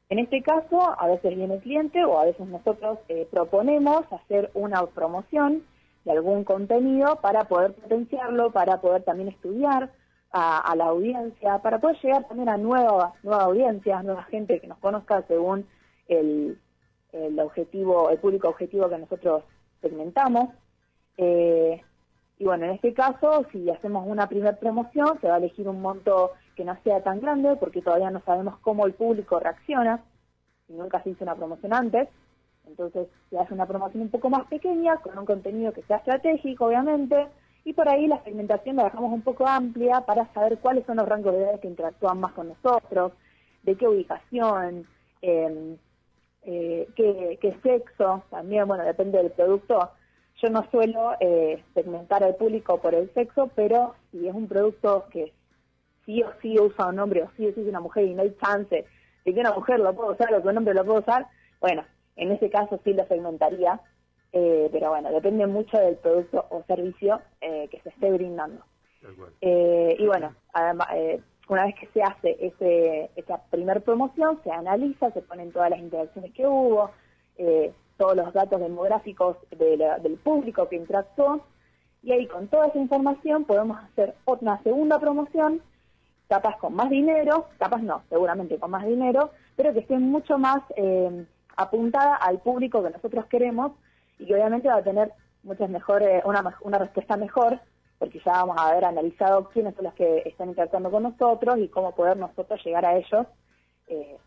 en 0.10 0.20
este 0.20 0.44
caso, 0.44 0.96
a 1.00 1.08
veces 1.08 1.36
viene 1.36 1.56
el 1.56 1.62
cliente 1.62 2.04
o 2.06 2.20
a 2.20 2.26
veces 2.26 2.46
nosotros 2.48 3.00
eh, 3.08 3.28
proponemos 3.32 4.06
hacer 4.12 4.52
una 4.54 4.86
promoción 4.86 5.64
de 6.04 6.12
algún 6.12 6.44
contenido 6.44 7.16
para 7.22 7.46
poder 7.46 7.74
potenciarlo, 7.74 8.52
para 8.52 8.82
poder 8.82 9.02
también 9.04 9.30
estudiar 9.30 9.92
a, 10.38 10.76
la 10.76 10.88
audiencia, 10.88 11.60
para 11.60 11.80
poder 11.80 11.98
llegar 12.02 12.28
también 12.28 12.50
a 12.50 12.58
nuevas 12.58 13.14
nueva 13.24 13.44
audiencias, 13.44 14.04
nueva 14.04 14.24
gente 14.24 14.60
que 14.60 14.68
nos 14.68 14.78
conozca 14.80 15.24
según 15.30 15.66
el, 16.10 16.60
el 17.14 17.40
objetivo, 17.40 18.10
el 18.10 18.18
público 18.18 18.50
objetivo 18.50 18.90
que 18.90 18.98
nosotros 18.98 19.44
segmentamos. 19.82 20.50
Eh, 21.18 21.82
y 22.38 22.44
bueno, 22.44 22.66
en 22.66 22.72
este 22.72 22.94
caso, 22.94 23.46
si 23.54 23.70
hacemos 23.70 24.06
una 24.06 24.28
primera 24.28 24.58
promoción, 24.58 25.18
se 25.22 25.30
va 25.30 25.36
a 25.36 25.38
elegir 25.38 25.70
un 25.70 25.82
monto 25.82 26.32
que 26.58 26.66
no 26.66 26.78
sea 26.84 27.02
tan 27.02 27.22
grande, 27.22 27.56
porque 27.56 27.82
todavía 27.82 28.12
no 28.12 28.22
sabemos 28.26 28.60
cómo 28.60 28.86
el 28.86 28.94
público 28.94 29.40
reacciona, 29.40 30.04
y 30.68 30.74
nunca 30.74 31.02
se 31.02 31.12
hizo 31.12 31.24
una 31.24 31.36
promoción 31.36 31.74
antes. 31.74 32.10
Entonces 32.68 33.08
se 33.30 33.38
hace 33.38 33.54
una 33.54 33.68
promoción 33.68 34.04
un 34.04 34.10
poco 34.10 34.30
más 34.30 34.48
pequeña, 34.48 34.98
con 34.98 35.18
un 35.18 35.26
contenido 35.26 35.72
que 35.72 35.84
sea 35.84 35.98
estratégico, 35.98 36.66
obviamente, 36.66 37.30
y 37.66 37.74
por 37.74 37.90
ahí 37.90 38.08
la 38.08 38.24
segmentación 38.24 38.76
la 38.76 38.86
dejamos 38.86 39.12
un 39.12 39.24
poco 39.24 39.48
amplia 39.48 40.02
para 40.02 40.32
saber 40.34 40.60
cuáles 40.60 40.86
son 40.86 40.98
los 40.98 41.10
rangos 41.10 41.34
de 41.34 41.42
edades 41.42 41.60
que 41.60 41.68
interactúan 41.68 42.20
más 42.20 42.32
con 42.34 42.50
nosotros, 42.50 43.12
de 43.64 43.76
qué 43.76 43.88
ubicación, 43.88 44.86
em, 45.22 45.76
eh, 46.44 46.88
qué, 46.96 47.58
sexo, 47.64 48.24
también, 48.30 48.68
bueno, 48.68 48.84
depende 48.84 49.18
del 49.18 49.32
producto, 49.32 49.90
yo 50.44 50.50
no 50.50 50.64
suelo 50.70 51.14
eh, 51.20 51.64
segmentar 51.74 52.24
al 52.24 52.36
público 52.36 52.80
por 52.80 52.94
el 52.94 53.12
sexo, 53.16 53.50
pero 53.56 53.96
si 54.12 54.28
es 54.28 54.36
un 54.36 54.48
producto 54.48 55.06
que 55.12 55.34
sí 56.06 56.22
o 56.22 56.32
sí 56.44 56.60
usa 56.60 56.86
un 56.86 57.00
hombre 57.00 57.24
o 57.24 57.32
sí 57.36 57.48
o 57.48 57.54
sí 57.54 57.62
es 57.62 57.68
una 57.68 57.80
mujer 57.80 58.06
y 58.06 58.14
no 58.14 58.22
hay 58.22 58.36
chance 58.44 58.86
de 59.26 59.34
que 59.34 59.40
una 59.40 59.54
mujer 59.54 59.80
lo 59.80 59.92
pueda 59.96 60.12
usar 60.12 60.32
o 60.36 60.42
que 60.44 60.48
un 60.48 60.58
hombre 60.58 60.76
lo 60.76 60.86
pueda 60.86 61.00
usar, 61.00 61.28
bueno, 61.60 61.84
en 62.16 62.32
ese 62.32 62.52
caso 62.52 62.80
sí 62.84 62.94
lo 62.94 63.08
segmentaría, 63.08 63.82
eh, 64.38 64.68
pero 64.70 64.90
bueno, 64.90 65.10
depende 65.12 65.48
mucho 65.48 65.78
del 65.78 65.96
producto 65.96 66.46
o 66.50 66.62
servicio 66.68 67.22
eh, 67.40 67.70
que 67.72 67.80
se 67.80 67.88
esté 67.88 68.12
brindando. 68.12 68.66
Eh, 69.40 69.96
y 69.98 70.06
bueno, 70.08 70.36
además, 70.52 70.90
una 71.48 71.66
vez 71.66 71.76
que 71.76 71.88
se 71.94 72.04
hace 72.04 72.36
ese, 72.46 73.12
esa 73.16 73.42
primer 73.50 73.82
promoción, 73.82 74.42
se 74.44 74.52
analiza, 74.52 75.10
se 75.12 75.22
ponen 75.22 75.54
todas 75.54 75.70
las 75.70 75.80
interacciones 75.80 76.34
que 76.34 76.46
hubo, 76.46 76.92
todos 77.96 78.18
los 78.18 78.34
datos 78.34 78.60
demográficos 78.60 79.38
del 79.52 80.18
público 80.22 80.68
que 80.68 80.76
interactuó, 80.76 81.40
y 82.04 82.12
ahí 82.12 82.28
con 82.28 82.50
toda 82.50 82.68
esa 82.68 82.80
información 82.80 83.46
podemos 83.46 83.78
hacer 83.86 84.16
una 84.26 84.62
segunda 84.64 85.00
promoción, 85.00 85.62
capaz 86.28 86.58
con 86.58 86.76
más 86.76 86.90
dinero, 86.90 87.46
capaz 87.58 87.82
no, 87.82 88.04
seguramente 88.10 88.60
con 88.60 88.72
más 88.72 88.86
dinero, 88.86 89.30
pero 89.56 89.72
que 89.72 89.80
esté 89.80 89.98
mucho 89.98 90.38
más 90.38 90.62
apuntada 91.56 92.16
al 92.16 92.40
público 92.40 92.84
que 92.84 92.90
nosotros 92.90 93.28
queremos 93.28 93.72
y 94.20 94.26
que 94.26 94.34
obviamente 94.34 94.68
va 94.68 94.78
a 94.78 94.84
tener 94.84 95.12
muchas 95.44 95.70
mejores, 95.70 96.24
una, 96.26 96.58
una 96.62 96.78
respuesta 96.78 97.18
mejor, 97.18 97.60
porque 97.98 98.20
ya 98.26 98.34
vamos 98.34 98.58
a 98.60 98.70
haber 98.70 98.86
analizado 98.86 99.50
quiénes 99.50 99.76
son 99.76 99.86
los 99.86 99.94
que 99.94 100.24
están 100.26 100.50
interactuando 100.50 100.92
con 100.92 101.04
nosotros 101.04 101.58
y 101.58 101.70
cómo 101.70 101.96
poder 101.96 102.18
nosotros 102.18 102.60
llegar 102.64 102.86
a 102.86 102.98
ellos 102.98 103.28
eh, 103.88 104.18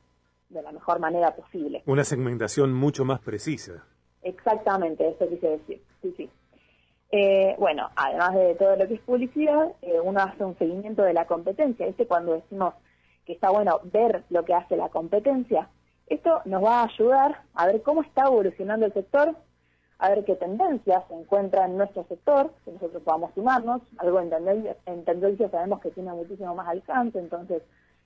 de 0.49 0.62
la 0.62 0.73
mejor 0.73 0.99
manera 1.00 1.35
posible. 1.35 1.83
Una 1.87 2.04
segmentación 2.04 2.73
mucho 2.73 3.04
más 3.04 3.21
precisa. 3.21 3.85
Exactamente, 4.23 5.09
eso 5.09 5.28
quise 5.28 5.49
decir, 5.50 5.83
sí, 6.02 6.14
sí. 6.16 6.30
Eh, 7.11 7.57
bueno, 7.59 7.88
además 7.97 8.35
de 8.35 8.54
todo 8.57 8.76
lo 8.76 8.87
que 8.87 8.95
es 8.95 9.00
publicidad, 9.00 9.73
eh, 9.80 9.99
uno 10.02 10.21
hace 10.21 10.45
un 10.45 10.59
seguimiento 10.59 11.02
de 11.02 11.14
la 11.14 11.26
competencia. 11.26 11.87
Este 11.87 12.07
cuando 12.07 12.35
decimos 12.35 12.75
que 13.25 13.33
está 13.33 13.50
bueno 13.50 13.80
ver 13.85 14.25
lo 14.28 14.45
que 14.45 14.54
hace 14.54 14.76
la 14.76 14.90
competencia, 14.90 15.68
esto 16.07 16.40
nos 16.45 16.62
va 16.62 16.80
a 16.80 16.85
ayudar 16.85 17.42
a 17.54 17.66
ver 17.66 17.83
cómo 17.83 18.02
está 18.02 18.26
evolucionando 18.26 18.87
el 18.87 18.92
sector, 18.92 19.37
a 19.98 20.10
ver 20.10 20.24
qué 20.24 20.36
tendencias 20.36 21.02
se 21.08 21.14
encuentran 21.14 21.72
en 21.72 21.78
nuestro 21.78 22.04
sector, 22.04 22.52
que 22.64 22.72
nosotros 22.72 23.02
podamos 23.02 23.32
sumarnos. 23.34 23.82
Algo 23.98 24.20
en 24.20 24.30
tendencia, 25.04 25.50
sabemos 25.50 25.80
que 25.80 25.90
tiene 25.90 26.12
muchísimo 26.12 26.54
más 26.54 26.68
alcance, 26.68 27.18
entonces 27.18 27.62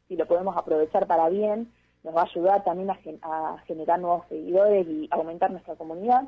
si 0.09 0.17
lo 0.17 0.27
podemos 0.27 0.57
aprovechar 0.57 1.07
para 1.07 1.29
bien, 1.29 1.71
nos 2.03 2.17
va 2.17 2.23
a 2.23 2.25
ayudar 2.25 2.65
también 2.65 2.91
a, 3.23 3.59
generar 3.67 4.01
nuevos 4.01 4.27
seguidores 4.29 4.87
y 4.89 5.09
aumentar 5.11 5.51
nuestra 5.51 5.77
comunidad. 5.77 6.25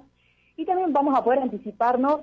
Y 0.57 0.65
también 0.65 0.93
vamos 0.93 1.19
a 1.19 1.25
poder 1.25 1.41
anticiparnos 1.41 2.21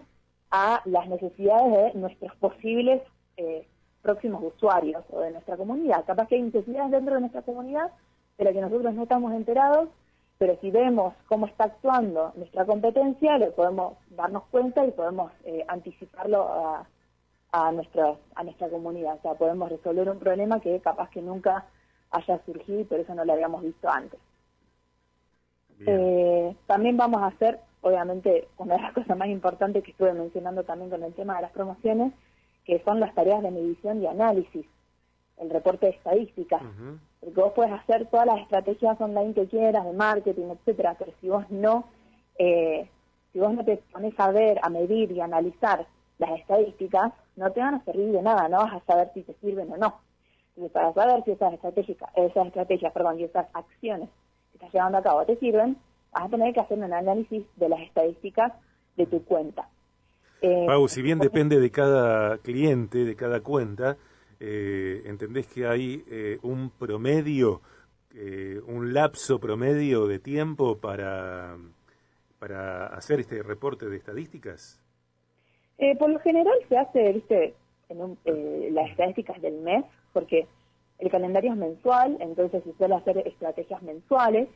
a 0.51 0.81
las 0.85 1.07
necesidades 1.07 1.93
de 1.93 1.99
nuestros 1.99 2.35
posibles 2.35 3.01
eh, 3.37 3.67
próximos 4.01 4.43
usuarios 4.43 5.03
o 5.09 5.19
de 5.19 5.31
nuestra 5.31 5.57
comunidad. 5.57 6.05
Capaz 6.05 6.27
que 6.27 6.35
hay 6.35 6.43
necesidades 6.43 6.91
dentro 6.91 7.15
de 7.15 7.21
nuestra 7.21 7.41
comunidad 7.41 7.91
de 8.37 8.45
la 8.45 8.53
que 8.53 8.61
nosotros 8.61 8.93
no 8.93 9.03
estamos 9.03 9.33
enterados 9.33 9.89
pero 10.41 10.57
si 10.59 10.71
vemos 10.71 11.13
cómo 11.27 11.45
está 11.45 11.65
actuando 11.65 12.33
nuestra 12.35 12.65
competencia, 12.65 13.37
le 13.37 13.51
podemos 13.51 13.93
darnos 14.09 14.41
cuenta 14.49 14.83
y 14.83 14.89
podemos 14.89 15.31
eh, 15.43 15.63
anticiparlo 15.67 16.47
a, 16.51 16.87
a, 17.51 17.71
nuestra, 17.71 18.15
a 18.33 18.43
nuestra 18.43 18.67
comunidad. 18.67 19.17
O 19.17 19.21
sea, 19.21 19.35
podemos 19.35 19.69
resolver 19.69 20.09
un 20.09 20.17
problema 20.17 20.59
que 20.59 20.79
capaz 20.79 21.11
que 21.11 21.21
nunca 21.21 21.67
haya 22.09 22.43
surgido 22.43 22.79
y 22.79 22.85
por 22.85 22.99
eso 22.99 23.13
no 23.13 23.23
lo 23.23 23.33
habíamos 23.33 23.61
visto 23.61 23.87
antes. 23.87 24.19
Eh, 25.85 26.55
también 26.65 26.97
vamos 26.97 27.21
a 27.21 27.27
hacer, 27.27 27.59
obviamente, 27.81 28.47
una 28.57 28.77
de 28.77 28.81
las 28.81 28.93
cosas 28.95 29.15
más 29.15 29.27
importantes 29.27 29.83
que 29.83 29.91
estuve 29.91 30.13
mencionando 30.13 30.63
también 30.63 30.89
con 30.89 31.03
el 31.03 31.13
tema 31.13 31.35
de 31.35 31.43
las 31.43 31.51
promociones, 31.51 32.13
que 32.65 32.81
son 32.83 32.99
las 32.99 33.13
tareas 33.13 33.43
de 33.43 33.51
medición 33.51 34.01
y 34.01 34.07
análisis 34.07 34.65
el 35.37 35.51
reporte 35.51 35.85
de 35.85 35.91
estadísticas. 35.91 36.63
Porque 37.21 37.39
vos 37.39 37.53
puedes 37.53 37.71
hacer 37.71 38.07
todas 38.07 38.25
las 38.25 38.39
estrategias 38.41 38.99
online 38.99 39.33
que 39.33 39.47
quieras, 39.47 39.85
de 39.85 39.93
marketing, 39.93 40.49
etcétera, 40.49 40.95
pero 40.99 41.13
si 41.21 41.29
vos 41.29 41.49
no, 41.49 41.85
eh, 42.37 42.89
si 43.31 43.39
vos 43.39 43.53
no 43.53 43.63
te 43.63 43.77
pones 43.91 44.13
a 44.19 44.31
ver, 44.31 44.59
a 44.61 44.69
medir 44.69 45.11
y 45.11 45.21
a 45.21 45.25
analizar 45.25 45.87
las 46.17 46.39
estadísticas, 46.39 47.13
no 47.35 47.51
te 47.51 47.59
van 47.59 47.75
a 47.75 47.83
servir 47.85 48.11
de 48.11 48.21
nada, 48.21 48.49
no 48.49 48.57
vas 48.57 48.73
a 48.73 48.85
saber 48.85 49.11
si 49.13 49.21
te 49.21 49.33
sirven 49.35 49.71
o 49.71 49.77
no. 49.77 50.01
Entonces, 50.55 50.71
para 50.73 50.93
saber 50.93 51.23
si 51.23 51.31
esas 51.31 51.53
estrategias, 51.53 51.97
esas 52.15 52.47
estrategias, 52.47 52.91
perdón, 52.91 53.19
y 53.19 53.23
esas 53.23 53.47
acciones 53.53 54.09
que 54.51 54.57
estás 54.57 54.73
llevando 54.73 54.97
a 54.97 55.03
cabo 55.03 55.25
te 55.25 55.37
sirven, 55.37 55.77
vas 56.11 56.25
a 56.25 56.29
tener 56.29 56.53
que 56.53 56.59
hacer 56.59 56.77
un 56.77 56.91
análisis 56.91 57.45
de 57.55 57.69
las 57.69 57.79
estadísticas 57.81 58.51
de 58.97 59.05
tu 59.05 59.23
cuenta. 59.23 59.69
Eh, 60.41 60.65
Pau, 60.67 60.87
si 60.87 61.01
bien 61.01 61.19
depende 61.19 61.59
de 61.59 61.71
cada 61.71 62.37
cliente, 62.39 63.05
de 63.05 63.15
cada 63.15 63.41
cuenta, 63.41 63.97
eh, 64.43 65.03
¿entendés 65.05 65.45
que 65.45 65.67
hay 65.67 66.03
eh, 66.09 66.39
un 66.41 66.71
promedio, 66.71 67.61
eh, 68.15 68.59
un 68.65 68.91
lapso 68.91 69.39
promedio 69.39 70.07
de 70.07 70.17
tiempo 70.17 70.79
para, 70.79 71.55
para 72.39 72.87
hacer 72.87 73.19
este 73.19 73.43
reporte 73.43 73.85
de 73.87 73.97
estadísticas? 73.97 74.79
por 75.97 76.11
lo 76.11 76.19
general 76.19 76.53
se 76.69 76.77
hace, 76.77 77.11
viste, 77.11 77.55
en 77.89 78.75
las 78.75 78.91
estadísticas 78.91 79.41
del 79.41 79.61
mes, 79.61 79.83
porque 80.13 80.47
el 80.99 81.09
calendario 81.09 81.53
es 81.53 81.57
mensual, 81.57 82.17
entonces 82.19 82.63
se 82.63 82.73
suele 82.73 82.93
hacer 82.93 83.17
estrategias 83.27 83.81
mensuales, 83.81 84.47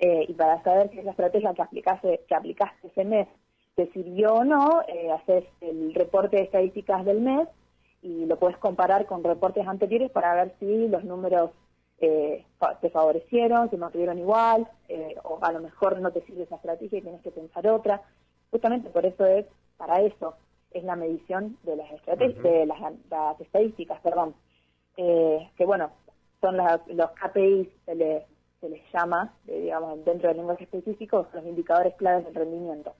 y 0.00 0.34
para 0.34 0.62
saber 0.62 0.90
si 0.90 0.98
esa 0.98 1.12
estrategia 1.12 1.54
que 1.54 1.62
aplicaste, 1.62 2.20
que 2.28 2.34
aplicaste 2.34 2.88
ese 2.88 3.04
mes 3.06 3.26
te 3.74 3.90
sirvió 3.92 4.34
o 4.34 4.44
no, 4.44 4.82
haces 5.14 5.44
el 5.62 5.94
reporte 5.94 6.36
de 6.36 6.42
estadísticas 6.42 7.06
del 7.06 7.22
mes 7.22 7.48
y 8.02 8.24
lo 8.26 8.38
puedes 8.38 8.56
comparar 8.58 9.06
con 9.06 9.22
reportes 9.22 9.66
anteriores 9.66 10.10
para 10.10 10.34
ver 10.34 10.54
si 10.58 10.88
los 10.88 11.04
números 11.04 11.50
eh, 11.98 12.46
te 12.80 12.88
favorecieron, 12.88 13.68
se 13.68 13.76
mantuvieron 13.76 14.18
igual, 14.18 14.66
eh, 14.88 15.16
o 15.22 15.38
a 15.42 15.52
lo 15.52 15.60
mejor 15.60 16.00
no 16.00 16.10
te 16.10 16.22
sirve 16.22 16.44
esa 16.44 16.56
estrategia 16.56 16.98
y 16.98 17.02
tienes 17.02 17.20
que 17.20 17.30
pensar 17.30 17.66
otra. 17.68 18.02
Justamente 18.50 18.88
por 18.88 19.04
eso 19.04 19.26
es, 19.26 19.44
para 19.76 20.00
eso 20.00 20.34
es 20.70 20.82
la 20.84 20.96
medición 20.96 21.58
de 21.62 21.76
las 21.76 21.90
estrategias, 21.92 22.42
de 22.42 22.66
las, 22.66 22.78
estadísticas, 23.40 24.00
perdón, 24.00 24.34
eh, 24.96 25.50
que 25.56 25.66
bueno, 25.66 25.90
son 26.40 26.56
los 26.56 27.10
KPIs, 27.10 27.68
se 27.84 27.94
les, 27.94 28.24
se 28.60 28.68
les 28.70 28.80
llama, 28.92 29.34
digamos, 29.44 30.02
dentro 30.04 30.28
del 30.28 30.38
lenguaje 30.38 30.64
específico, 30.64 31.26
los 31.34 31.44
indicadores 31.44 31.94
claves 31.96 32.24
del 32.24 32.34
rendimiento. 32.34 32.94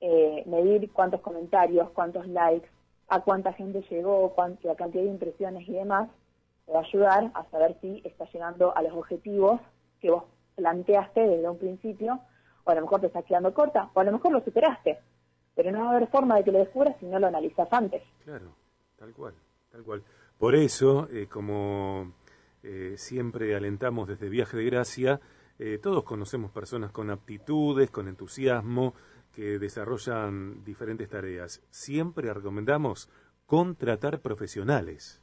medir 0.00 0.90
cuántos 0.92 1.20
comentarios, 1.20 1.90
cuántos 1.90 2.26
likes, 2.26 2.68
a 3.08 3.20
cuánta 3.20 3.52
gente 3.52 3.84
llegó, 3.90 4.32
cuánta, 4.34 4.68
la 4.68 4.74
cantidad 4.74 5.04
de 5.04 5.10
impresiones 5.10 5.68
y 5.68 5.72
demás, 5.72 6.08
te 6.66 6.72
va 6.72 6.80
a 6.80 6.82
ayudar 6.82 7.30
a 7.34 7.44
saber 7.50 7.76
si 7.80 8.02
está 8.04 8.24
llegando 8.32 8.76
a 8.76 8.82
los 8.82 8.92
objetivos 8.92 9.60
que 10.00 10.10
vos 10.10 10.24
planteaste 10.56 11.20
desde 11.20 11.48
un 11.48 11.58
principio, 11.58 12.20
o 12.64 12.70
a 12.70 12.74
lo 12.74 12.82
mejor 12.82 13.00
te 13.00 13.08
estás 13.08 13.24
quedando 13.24 13.52
corta, 13.52 13.90
o 13.92 14.00
a 14.00 14.04
lo 14.04 14.12
mejor 14.12 14.32
lo 14.32 14.40
superaste, 14.42 14.98
pero 15.54 15.70
no 15.70 15.80
va 15.80 15.86
a 15.86 15.96
haber 15.96 16.08
forma 16.08 16.36
de 16.36 16.44
que 16.44 16.52
lo 16.52 16.58
descubras 16.58 16.96
si 16.98 17.06
no 17.06 17.18
lo 17.18 17.26
analizas 17.26 17.68
antes. 17.72 18.02
Claro, 18.24 18.54
tal 18.96 19.12
cual, 19.12 19.34
tal 19.70 19.82
cual. 19.82 20.02
Por 20.38 20.54
eso, 20.54 21.08
eh, 21.10 21.26
como 21.28 22.14
eh, 22.62 22.94
siempre 22.96 23.54
alentamos 23.54 24.08
desde 24.08 24.28
Viaje 24.28 24.56
de 24.56 24.64
Gracia, 24.64 25.20
eh, 25.58 25.78
todos 25.78 26.02
conocemos 26.02 26.50
personas 26.50 26.90
con 26.90 27.10
aptitudes, 27.10 27.90
con 27.90 28.08
entusiasmo, 28.08 28.94
que 29.34 29.58
desarrollan 29.58 30.64
diferentes 30.64 31.08
tareas. 31.08 31.62
Siempre 31.70 32.32
recomendamos 32.32 33.10
contratar 33.46 34.20
profesionales. 34.20 35.20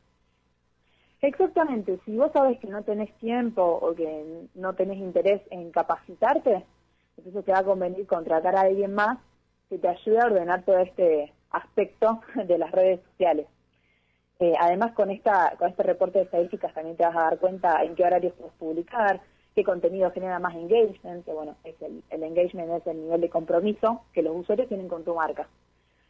Exactamente, 1.22 2.00
si 2.04 2.18
vos 2.18 2.32
sabes 2.34 2.60
que 2.60 2.68
no 2.68 2.84
tenés 2.84 3.16
tiempo 3.20 3.62
o 3.64 3.94
que 3.94 4.48
no 4.56 4.74
tenés 4.74 4.98
interés 4.98 5.42
en 5.52 5.72
capacitarte, 5.72 6.66
entonces 7.18 7.46
te 7.46 7.52
va 7.52 7.60
a 7.60 7.64
convenir 7.64 8.08
contratar 8.08 8.56
a 8.56 8.62
alguien 8.62 8.96
más 8.96 9.20
que 9.70 9.78
te 9.78 9.88
ayude 9.88 10.20
a 10.20 10.26
ordenar 10.26 10.64
todo 10.66 10.80
este 10.80 11.32
aspecto 11.52 12.22
de 12.48 12.58
las 12.58 12.72
redes 12.72 13.02
sociales. 13.12 13.48
Eh, 14.40 14.54
además, 14.60 14.94
con, 14.94 15.12
esta, 15.12 15.56
con 15.60 15.70
este 15.70 15.84
reporte 15.84 16.18
de 16.18 16.26
estadísticas 16.26 16.74
también 16.74 16.98
te 16.98 17.06
vas 17.06 17.16
a 17.16 17.22
dar 17.22 17.38
cuenta 17.38 17.84
en 17.84 17.94
qué 17.94 18.04
horarios 18.04 18.34
puedes 18.34 18.54
publicar, 18.56 19.22
qué 19.56 19.64
contenido 19.64 20.12
genera 20.12 20.40
más 20.40 20.56
engagement, 20.56 21.26
que 21.26 21.34
bueno, 21.34 21.56
es 21.64 21.76
el, 21.82 22.04
engagement 22.10 22.72
es 22.72 22.88
el 22.88 23.02
nivel 23.02 23.22
de 23.22 23.30
compromiso 23.30 24.02
que 24.14 24.22
los 24.22 24.36
usuarios 24.36 24.68
tienen 24.68 24.88
con 24.88 25.04
tu 25.04 25.16
marca. 25.16 25.48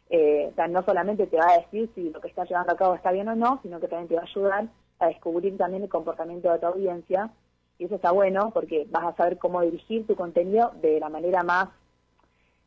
Eh, 0.10 0.52
no 0.70 0.84
solamente 0.84 1.26
te 1.28 1.38
va 1.38 1.50
a 1.50 1.60
decir 1.60 1.90
si 1.96 2.10
lo 2.10 2.20
que 2.20 2.28
estás 2.28 2.48
llevando 2.50 2.74
a 2.74 2.78
cabo 2.78 2.96
está 2.96 3.12
bien 3.12 3.30
o 3.30 3.36
no, 3.36 3.60
sino 3.64 3.80
que 3.80 3.88
también 3.88 4.10
te 4.10 4.16
va 4.16 4.22
a 4.22 4.26
ayudar 4.26 4.68
a 5.00 5.08
descubrir 5.08 5.58
también 5.58 5.84
el 5.84 5.90
comportamiento 5.90 6.52
de 6.52 6.60
tu 6.60 6.66
audiencia. 6.66 7.32
Y 7.80 7.86
eso 7.86 7.96
está 7.96 8.12
bueno 8.12 8.52
porque 8.54 8.86
vas 8.92 9.06
a 9.06 9.16
saber 9.16 9.38
cómo 9.38 9.62
dirigir 9.62 10.06
tu 10.06 10.16
contenido 10.16 10.74
de 10.82 11.00
la 11.00 11.10
manera 11.10 11.44
más, 11.44 11.70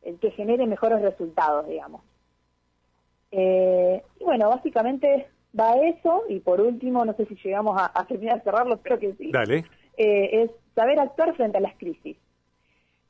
el 0.01 0.19
que 0.19 0.31
genere 0.31 0.67
mejores 0.67 1.01
resultados, 1.01 1.67
digamos. 1.67 2.01
Eh, 3.31 4.03
y 4.19 4.23
bueno, 4.23 4.49
básicamente 4.49 5.27
va 5.57 5.75
eso. 5.75 6.23
Y 6.27 6.39
por 6.39 6.59
último, 6.59 7.05
no 7.05 7.13
sé 7.13 7.25
si 7.25 7.35
llegamos 7.35 7.79
a, 7.79 8.05
terminar 8.05 8.37
de 8.37 8.43
cerrarlo, 8.43 8.75
espero 8.75 8.99
que 8.99 9.13
sí. 9.13 9.31
Dale. 9.31 9.65
Eh, 9.97 10.43
es 10.43 10.51
saber 10.75 10.99
actuar 10.99 11.35
frente 11.35 11.57
a 11.57 11.61
las 11.61 11.75
crisis. 11.77 12.17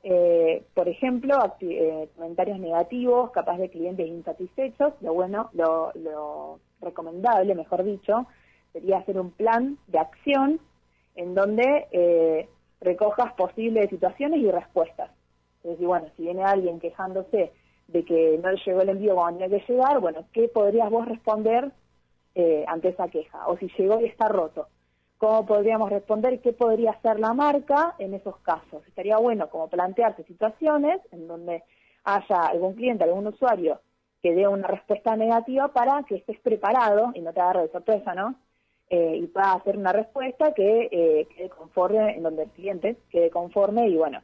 eh, 0.02 0.64
por 0.74 0.88
ejemplo, 0.88 1.36
eh, 1.60 2.08
comentarios 2.14 2.60
negativos, 2.60 3.32
capaz 3.32 3.58
de 3.58 3.70
clientes 3.70 4.06
insatisfechos, 4.06 4.92
lo 5.00 5.14
bueno, 5.14 5.50
lo, 5.52 6.60
recomendable, 6.80 7.54
mejor 7.56 7.82
dicho, 7.82 8.26
sería 8.72 8.98
hacer 8.98 9.18
un 9.18 9.32
plan 9.32 9.78
de 9.88 9.98
acción 9.98 10.60
en 11.16 11.34
donde 11.34 11.88
eh, 11.90 12.48
recojas 12.80 13.32
posibles 13.32 13.90
situaciones 13.90 14.40
y 14.40 14.50
respuestas. 14.50 15.10
Es 15.64 15.70
decir, 15.72 15.86
bueno, 15.86 16.06
si 16.16 16.22
viene 16.22 16.44
alguien 16.44 16.78
quejándose 16.78 17.52
de 17.88 18.04
que 18.04 18.38
no 18.42 18.50
le 18.50 18.60
llegó 18.64 18.82
el 18.82 18.88
envío 18.90 19.14
cuando 19.14 19.40
tenía 19.40 19.58
que 19.58 19.72
llegar, 19.72 20.00
bueno, 20.00 20.24
¿qué 20.32 20.48
podrías 20.48 20.90
vos 20.90 21.06
responder 21.08 21.72
eh, 22.34 22.64
ante 22.68 22.90
esa 22.90 23.08
queja? 23.08 23.48
O 23.48 23.56
si 23.58 23.68
llegó 23.76 24.00
y 24.00 24.04
está 24.04 24.28
roto, 24.28 24.68
¿cómo 25.18 25.46
podríamos 25.46 25.90
responder? 25.90 26.40
¿Qué 26.40 26.52
podría 26.52 26.92
hacer 26.92 27.18
la 27.18 27.32
marca 27.32 27.94
en 27.98 28.14
esos 28.14 28.38
casos? 28.38 28.86
Estaría 28.86 29.18
bueno 29.18 29.48
como 29.48 29.68
plantearse 29.68 30.24
situaciones 30.24 31.00
en 31.12 31.26
donde 31.26 31.62
haya 32.04 32.46
algún 32.46 32.74
cliente, 32.74 33.04
algún 33.04 33.26
usuario 33.26 33.80
que 34.22 34.34
dé 34.34 34.48
una 34.48 34.68
respuesta 34.68 35.16
negativa 35.16 35.68
para 35.68 36.02
que 36.04 36.16
estés 36.16 36.40
preparado 36.40 37.12
y 37.14 37.20
no 37.20 37.32
te 37.32 37.40
agarre 37.40 37.62
de 37.62 37.72
sorpresa, 37.72 38.14
¿no? 38.14 38.34
Eh, 38.88 39.16
y 39.16 39.26
pueda 39.26 39.52
hacer 39.54 39.76
una 39.76 39.92
respuesta 39.92 40.54
que 40.54 40.88
eh, 40.90 41.28
quede 41.34 41.48
conforme, 41.48 42.16
en 42.16 42.22
donde 42.22 42.44
el 42.44 42.50
cliente 42.50 42.96
quede 43.10 43.30
conforme 43.30 43.88
y 43.88 43.96
bueno, 43.96 44.20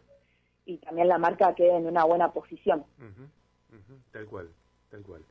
y 0.66 0.78
también 0.78 1.08
la 1.08 1.18
marca 1.18 1.54
quede 1.54 1.76
en 1.76 1.86
una 1.86 2.04
buena 2.04 2.32
posición. 2.32 2.84
tal 4.12 4.26
cual, 4.26 4.48
tal 4.90 5.02
cual. 5.02 5.22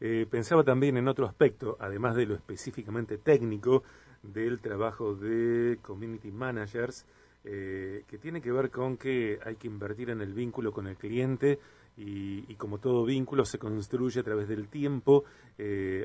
Eh, 0.00 0.26
pensaba 0.30 0.62
también 0.64 0.96
en 0.96 1.08
otro 1.08 1.26
aspecto, 1.26 1.76
además 1.80 2.16
de 2.16 2.26
lo 2.26 2.34
específicamente 2.34 3.18
técnico 3.18 3.82
del 4.22 4.60
trabajo 4.60 5.14
de 5.14 5.78
community 5.82 6.30
managers, 6.30 7.06
que 7.44 8.18
tiene 8.20 8.42
que 8.42 8.52
ver 8.52 8.68
con 8.70 8.98
que 8.98 9.38
hay 9.42 9.56
que 9.56 9.68
invertir 9.68 10.10
en 10.10 10.20
el 10.20 10.34
vínculo 10.34 10.70
con 10.70 10.86
el 10.86 10.96
cliente 10.96 11.58
y, 11.96 12.54
como 12.56 12.76
todo 12.76 13.06
vínculo 13.06 13.46
se 13.46 13.58
construye 13.58 14.20
a 14.20 14.22
través 14.22 14.48
del 14.48 14.68
tiempo, 14.68 15.24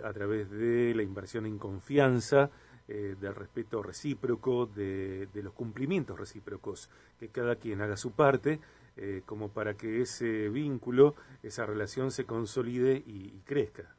a 0.03 0.13
través 0.13 0.49
de 0.49 0.93
la 0.95 1.03
inversión 1.03 1.45
en 1.45 1.57
confianza, 1.57 2.49
eh, 2.85 3.15
del 3.17 3.33
respeto 3.33 3.81
recíproco, 3.81 4.65
de, 4.65 5.29
los 5.35 5.53
cumplimientos 5.53 6.19
recíprocos, 6.19 6.89
que 7.17 7.29
cada 7.29 7.55
quien 7.55 7.79
haga 7.81 7.95
su 7.95 8.11
parte, 8.11 8.59
eh, 8.95 9.21
como 9.25 9.49
para 9.49 9.75
que 9.75 10.01
ese 10.01 10.49
vínculo, 10.49 11.15
esa 11.41 11.65
relación 11.65 12.11
se 12.11 12.25
consolide 12.25 13.03
y, 13.05 13.41
crezca. 13.45 13.95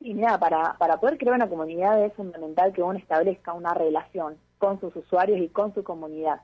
Y 0.00 0.14
mira, 0.14 0.38
para, 0.38 0.76
para 0.78 0.98
poder 0.98 1.16
crear 1.16 1.36
una 1.36 1.48
comunidad 1.48 2.04
es 2.04 2.12
fundamental 2.14 2.72
que 2.72 2.82
uno 2.82 2.98
establezca 2.98 3.52
una 3.52 3.72
relación 3.72 4.36
con 4.58 4.80
sus 4.80 4.94
usuarios 4.96 5.38
y 5.40 5.48
con 5.48 5.72
su 5.74 5.84
comunidad, 5.84 6.40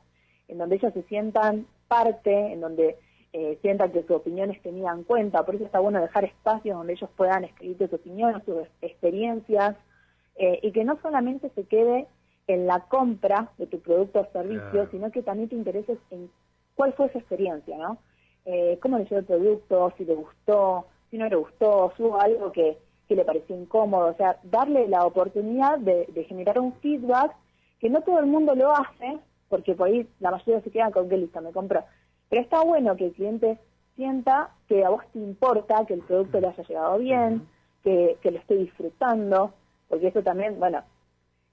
en 0.49 0.59
donde 0.59 0.76
ellos 0.76 0.92
se 0.95 1.02
sientan 1.04 1.66
parte, 1.88 2.52
en 2.52 2.61
donde 2.61 2.99
eh, 3.33 3.59
sientan 3.62 3.92
que 3.92 4.02
sus 4.02 4.12
opiniones 4.12 4.61
tenían 4.62 4.99
en 4.99 5.04
cuenta. 5.04 5.45
Por 5.45 5.54
eso 5.54 5.64
está 5.64 5.80
bueno 5.80 6.00
dejar 6.00 6.25
espacios 6.25 6.76
donde 6.76 6.95
ellos 6.95 7.11
puedan 7.16 7.45
escribir 7.45 7.78
sus 7.78 7.92
opiniones, 7.92 8.45
sus 8.45 8.66
experiencias, 8.80 9.76
eh, 10.37 10.59
y 10.62 10.73
que 10.73 10.85
no 10.85 10.99
solamente 11.02 11.50
se 11.54 11.64
quede 11.64 12.07
en 12.47 12.66
la 12.66 12.80
compra 12.80 13.52
de 13.59 13.66
tu 13.66 13.80
producto 13.80 14.21
o 14.21 14.33
servicio, 14.33 14.88
sino 14.90 15.11
que 15.11 15.23
también 15.23 15.49
te 15.49 15.54
intereses 15.54 15.99
en 16.11 16.30
cuál 16.81 16.95
fue 16.95 17.13
su 17.13 17.19
experiencia, 17.19 17.77
¿no? 17.77 17.99
Eh, 18.47 18.79
cómo 18.81 18.97
leyó 18.97 19.19
el 19.19 19.27
producto, 19.27 19.93
si 19.99 20.07
le 20.07 20.15
gustó, 20.15 20.87
si 21.11 21.19
no 21.19 21.29
le 21.29 21.37
gustó, 21.37 21.93
si 21.95 22.03
hubo 22.03 22.19
algo 22.19 22.51
que, 22.53 22.79
que 23.07 23.17
le 23.17 23.27
pareció 23.27 23.55
incómodo, 23.55 24.07
o 24.07 24.15
sea, 24.15 24.39
darle 24.45 24.89
la 24.89 25.05
oportunidad 25.05 25.79
de, 25.79 26.07
generar 26.27 26.59
un 26.59 26.73
feedback 26.81 27.37
que 27.81 27.91
no 27.91 28.01
todo 28.01 28.19
el 28.19 28.25
mundo 28.25 28.55
lo 28.55 28.73
hace, 28.73 29.19
porque 29.51 29.75
por 29.75 29.89
ahí 29.89 30.09
la 30.21 30.31
mayoría 30.31 30.63
se 30.63 30.71
quedan 30.71 30.91
con 30.91 31.11
que 31.11 31.19
listo, 31.19 31.43
me 31.43 31.53
compró. 31.53 31.85
Pero 32.31 32.41
está 32.41 32.63
bueno 32.63 32.97
que 32.97 33.09
el 33.09 33.13
cliente 33.13 33.59
sienta 33.95 34.49
que 34.67 34.83
a 34.83 34.89
vos 34.89 35.05
te 35.13 35.19
importa 35.19 35.85
que 35.85 35.93
el 35.93 36.01
producto 36.01 36.41
le 36.41 36.49
haya 36.49 36.63
llegado 36.63 36.97
bien, 36.97 37.47
que, 37.85 38.17
que 38.23 38.31
lo 38.31 38.39
esté 38.39 38.57
disfrutando, 38.57 39.53
porque 39.87 40.07
eso 40.07 40.23
también, 40.23 40.59
bueno, 40.59 40.83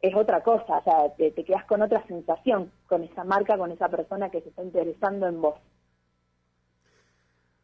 es 0.02 0.16
otra 0.16 0.44
cosa, 0.44 0.78
o 0.78 0.84
sea, 0.84 1.16
te, 1.16 1.34
quedas 1.44 1.66
con 1.66 1.82
otra 1.82 2.06
sensación, 2.08 2.72
con 2.88 3.04
esa 3.04 3.24
marca, 3.24 3.58
con 3.58 3.72
esa 3.72 3.90
persona 3.90 4.30
que 4.30 4.42
se 4.42 4.50
está 4.50 4.64
interesando 4.64 5.28
en 5.28 5.42
vos. 5.42 5.56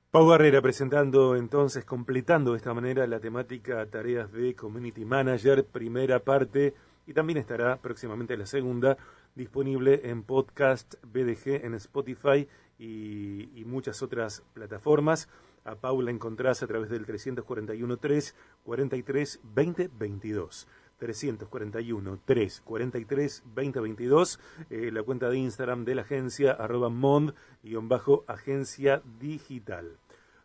Pau 0.10 0.28
Barrera 0.28 0.62
presentando 0.62 1.36
entonces, 1.36 1.86
completando 1.86 2.52
de 2.52 2.58
esta 2.58 2.74
manera 2.74 3.08
la 3.08 3.20
temática 3.20 3.86
tareas 3.88 4.32
de 4.32 4.56
Community 4.56 5.06
Manager, 5.06 5.66
primera 5.66 6.20
parte, 6.20 6.74
y 7.06 7.14
también 7.14 7.38
estará 7.38 7.78
próximamente 7.78 8.38
la 8.38 8.46
segunda, 8.46 8.98
disponible 9.36 10.02
en 10.04 10.24
podcast 10.24 10.96
BDG 11.04 11.66
en 11.66 11.74
Spotify 11.76 12.48
y, 12.78 13.64
muchas 13.66 14.02
otras 14.04 14.44
plataformas. 14.54 15.30
A 15.66 15.76
Paula 15.76 16.12
encontrás 16.12 16.62
a 16.62 16.68
través 16.68 16.90
del 16.90 17.06
341 17.06 17.98
3 17.98 18.36
43 18.64 19.40
20 19.44 19.90
22. 19.98 20.68
341 20.98 22.20
3 22.26 22.62
43 22.62 23.44
20 23.46 23.80
22. 23.80 24.40
la 24.70 25.04
cuenta 25.04 25.30
de 25.30 25.38
Instagram 25.38 25.86
de 25.86 25.96
la 25.96 26.02
agencia, 26.04 26.52
arroba 26.52 26.90
mond-agencia 26.90 29.02
digital. 29.20 29.98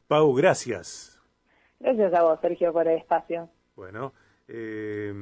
Pau, 0.08 0.34
gracias. 0.34 1.20
Gracias 1.80 2.14
a 2.14 2.22
vos, 2.22 2.40
Sergio, 2.40 2.72
por 2.72 2.88
el 2.88 2.98
espacio. 2.98 3.48
Bueno, 3.76 4.12
eh, 4.48 5.12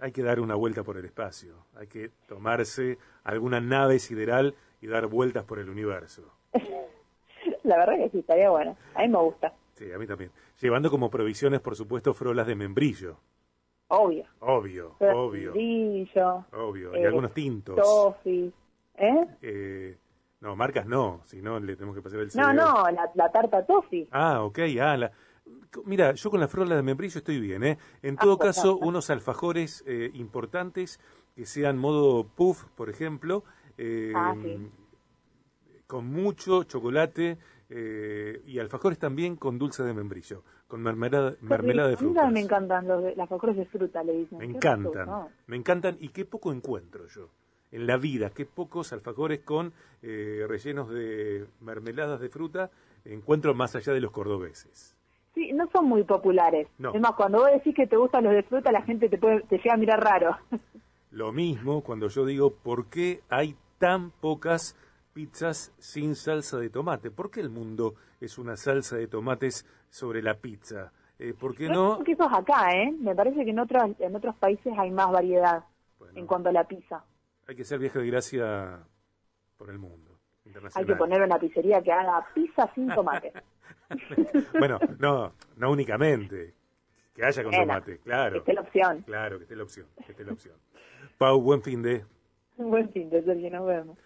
hay 0.00 0.12
que 0.12 0.22
dar 0.22 0.40
una 0.40 0.56
vuelta 0.56 0.82
por 0.82 0.96
el 0.96 1.04
espacio. 1.04 1.54
Hay 1.76 1.86
que 1.86 2.10
tomarse 2.26 2.98
alguna 3.22 3.60
nave 3.60 3.98
sideral 3.98 4.54
y 4.80 4.88
dar 4.88 5.06
vueltas 5.06 5.44
por 5.44 5.60
el 5.60 5.70
universo. 5.70 6.22
La 7.62 7.78
verdad 7.78 7.96
que 7.96 8.10
sí, 8.10 8.18
estaría 8.18 8.50
bueno. 8.50 8.76
A 8.94 9.02
mí 9.02 9.08
me 9.08 9.18
gusta. 9.18 9.54
Sí, 9.74 9.90
a 9.92 9.98
mí 9.98 10.06
también. 10.06 10.30
Llevando 10.60 10.90
como 10.90 11.10
provisiones, 11.10 11.60
por 11.60 11.76
supuesto, 11.76 12.12
frolas 12.12 12.46
de 12.46 12.54
membrillo. 12.54 13.16
Obvio. 13.88 14.24
Obvio, 14.40 14.96
obvio. 14.98 15.52
Membrillo. 15.52 16.44
Obvio. 16.52 16.96
y 16.96 17.00
eh, 17.00 17.06
algunos 17.06 17.32
tintos. 17.32 17.76
Toffee. 17.76 18.52
¿Eh? 18.96 19.26
¿Eh? 19.42 19.98
No, 20.40 20.56
marcas 20.56 20.86
no, 20.86 21.20
si 21.24 21.40
no 21.40 21.58
le 21.58 21.74
tenemos 21.74 21.96
que 21.96 22.02
pasar 22.02 22.20
el 22.20 22.28
No, 22.34 22.52
no, 22.52 22.84
la, 23.14 23.30
tarta 23.30 23.64
toffee. 23.64 24.08
Ah, 24.10 24.42
ok, 24.42 24.58
ah, 24.80 24.96
la... 24.96 25.12
Mira, 25.84 26.12
yo 26.12 26.30
con 26.30 26.40
la 26.40 26.48
frola 26.48 26.76
de 26.76 26.82
membrillo 26.82 27.18
estoy 27.18 27.40
bien, 27.40 27.64
¿eh? 27.64 27.78
En 28.02 28.16
todo 28.16 28.34
ah, 28.34 28.38
pues, 28.38 28.56
caso, 28.56 28.76
unos 28.76 29.10
alfajores 29.10 29.82
eh, 29.86 30.10
importantes 30.14 31.00
que 31.34 31.46
sean 31.46 31.78
modo 31.78 32.24
puff, 32.24 32.64
por 32.76 32.90
ejemplo, 32.90 33.44
eh, 33.76 34.12
ah, 34.14 34.34
sí 34.40 34.70
con 35.86 36.06
mucho 36.06 36.64
chocolate 36.64 37.38
eh, 37.70 38.42
y 38.46 38.58
alfajores 38.58 38.98
también 38.98 39.36
con 39.36 39.58
dulce 39.58 39.82
de 39.82 39.94
membrillo, 39.94 40.42
con 40.68 40.82
mermelada, 40.82 41.34
mermelada 41.40 41.88
de 41.88 41.96
frutas. 41.96 42.30
me 42.32 42.40
encantan 42.40 42.86
los 42.86 43.04
alfajores 43.18 43.56
de 43.56 43.66
fruta, 43.66 44.02
le 44.02 44.12
dicen. 44.12 44.38
Me 44.38 44.44
encantan, 44.44 45.28
me 45.46 45.56
encantan 45.56 45.96
y 46.00 46.08
qué 46.08 46.24
poco 46.24 46.52
encuentro 46.52 47.06
yo 47.08 47.28
en 47.72 47.86
la 47.88 47.96
vida, 47.96 48.30
qué 48.30 48.46
pocos 48.46 48.92
alfajores 48.92 49.40
con 49.40 49.72
eh, 50.00 50.44
rellenos 50.48 50.90
de 50.90 51.46
mermeladas 51.60 52.20
de 52.20 52.28
fruta 52.28 52.70
encuentro 53.04 53.54
más 53.54 53.74
allá 53.74 53.92
de 53.92 54.00
los 54.00 54.12
cordobeses. 54.12 54.96
Sí, 55.34 55.52
no 55.52 55.68
son 55.72 55.86
muy 55.86 56.04
populares. 56.04 56.68
Es 56.78 57.00
más, 57.00 57.12
cuando 57.16 57.38
vos 57.38 57.50
decís 57.52 57.74
que 57.74 57.88
te 57.88 57.96
gustan 57.96 58.24
los 58.24 58.32
de 58.32 58.44
fruta, 58.44 58.70
la 58.70 58.82
gente 58.82 59.08
te, 59.08 59.18
puede, 59.18 59.40
te 59.42 59.58
llega 59.58 59.74
a 59.74 59.76
mirar 59.76 60.00
raro. 60.00 60.36
Lo 61.10 61.32
mismo 61.32 61.82
cuando 61.82 62.08
yo 62.08 62.24
digo, 62.24 62.54
¿por 62.54 62.86
qué 62.86 63.22
hay 63.28 63.56
tan 63.78 64.10
pocas 64.12 64.76
pizzas 65.14 65.72
sin 65.78 66.14
salsa 66.14 66.58
de 66.58 66.68
tomate. 66.68 67.10
¿Por 67.10 67.30
qué 67.30 67.40
el 67.40 67.48
mundo 67.48 67.94
es 68.20 68.36
una 68.36 68.56
salsa 68.56 68.96
de 68.96 69.06
tomates 69.06 69.64
sobre 69.88 70.20
la 70.20 70.34
pizza? 70.34 70.92
Eh, 71.18 71.32
¿Por 71.32 71.54
qué 71.54 71.68
no? 71.68 72.02
que 72.04 72.12
eso 72.12 72.26
es 72.26 72.32
acá, 72.32 72.74
¿eh? 72.74 72.92
Me 72.98 73.14
parece 73.14 73.44
que 73.44 73.50
en 73.50 73.60
otros, 73.60 73.92
en 74.00 74.16
otros 74.16 74.34
países 74.36 74.74
hay 74.76 74.90
más 74.90 75.10
variedad 75.10 75.64
en 76.14 76.26
cuanto 76.26 76.48
a 76.48 76.52
la 76.52 76.64
pizza. 76.64 77.04
Hay 77.46 77.54
que 77.54 77.64
ser 77.64 77.78
viaje 77.78 78.00
de 78.00 78.06
gracia 78.06 78.80
por 79.56 79.70
el 79.70 79.78
mundo. 79.78 80.18
Hay 80.74 80.84
que 80.84 80.96
poner 80.96 81.22
una 81.22 81.38
pizzería 81.38 81.82
que 81.82 81.92
haga 81.92 82.26
pizza 82.34 82.70
sin 82.74 82.88
tomate. 82.88 83.32
bueno, 84.58 84.78
no, 84.98 85.32
no 85.56 85.70
únicamente. 85.70 86.54
Que 87.14 87.24
haya 87.24 87.44
con 87.44 87.52
tomate, 87.52 87.98
claro. 87.98 88.32
Que 88.32 88.38
esté 88.38 88.52
la 88.54 88.60
opción. 88.62 89.02
Claro, 89.02 89.38
que 89.38 89.44
esté 89.44 89.56
la 89.56 89.62
opción, 89.62 89.86
que 90.04 90.12
esté 90.12 90.24
la 90.24 90.32
opción. 90.32 90.56
Pau, 91.16 91.40
buen 91.40 91.62
fin 91.62 91.80
de. 91.82 92.04
Buen 92.56 92.88
fin 92.90 93.10
de, 93.10 93.20
Sergio, 93.24 93.50
nos 93.50 93.66
vemos. 93.66 93.98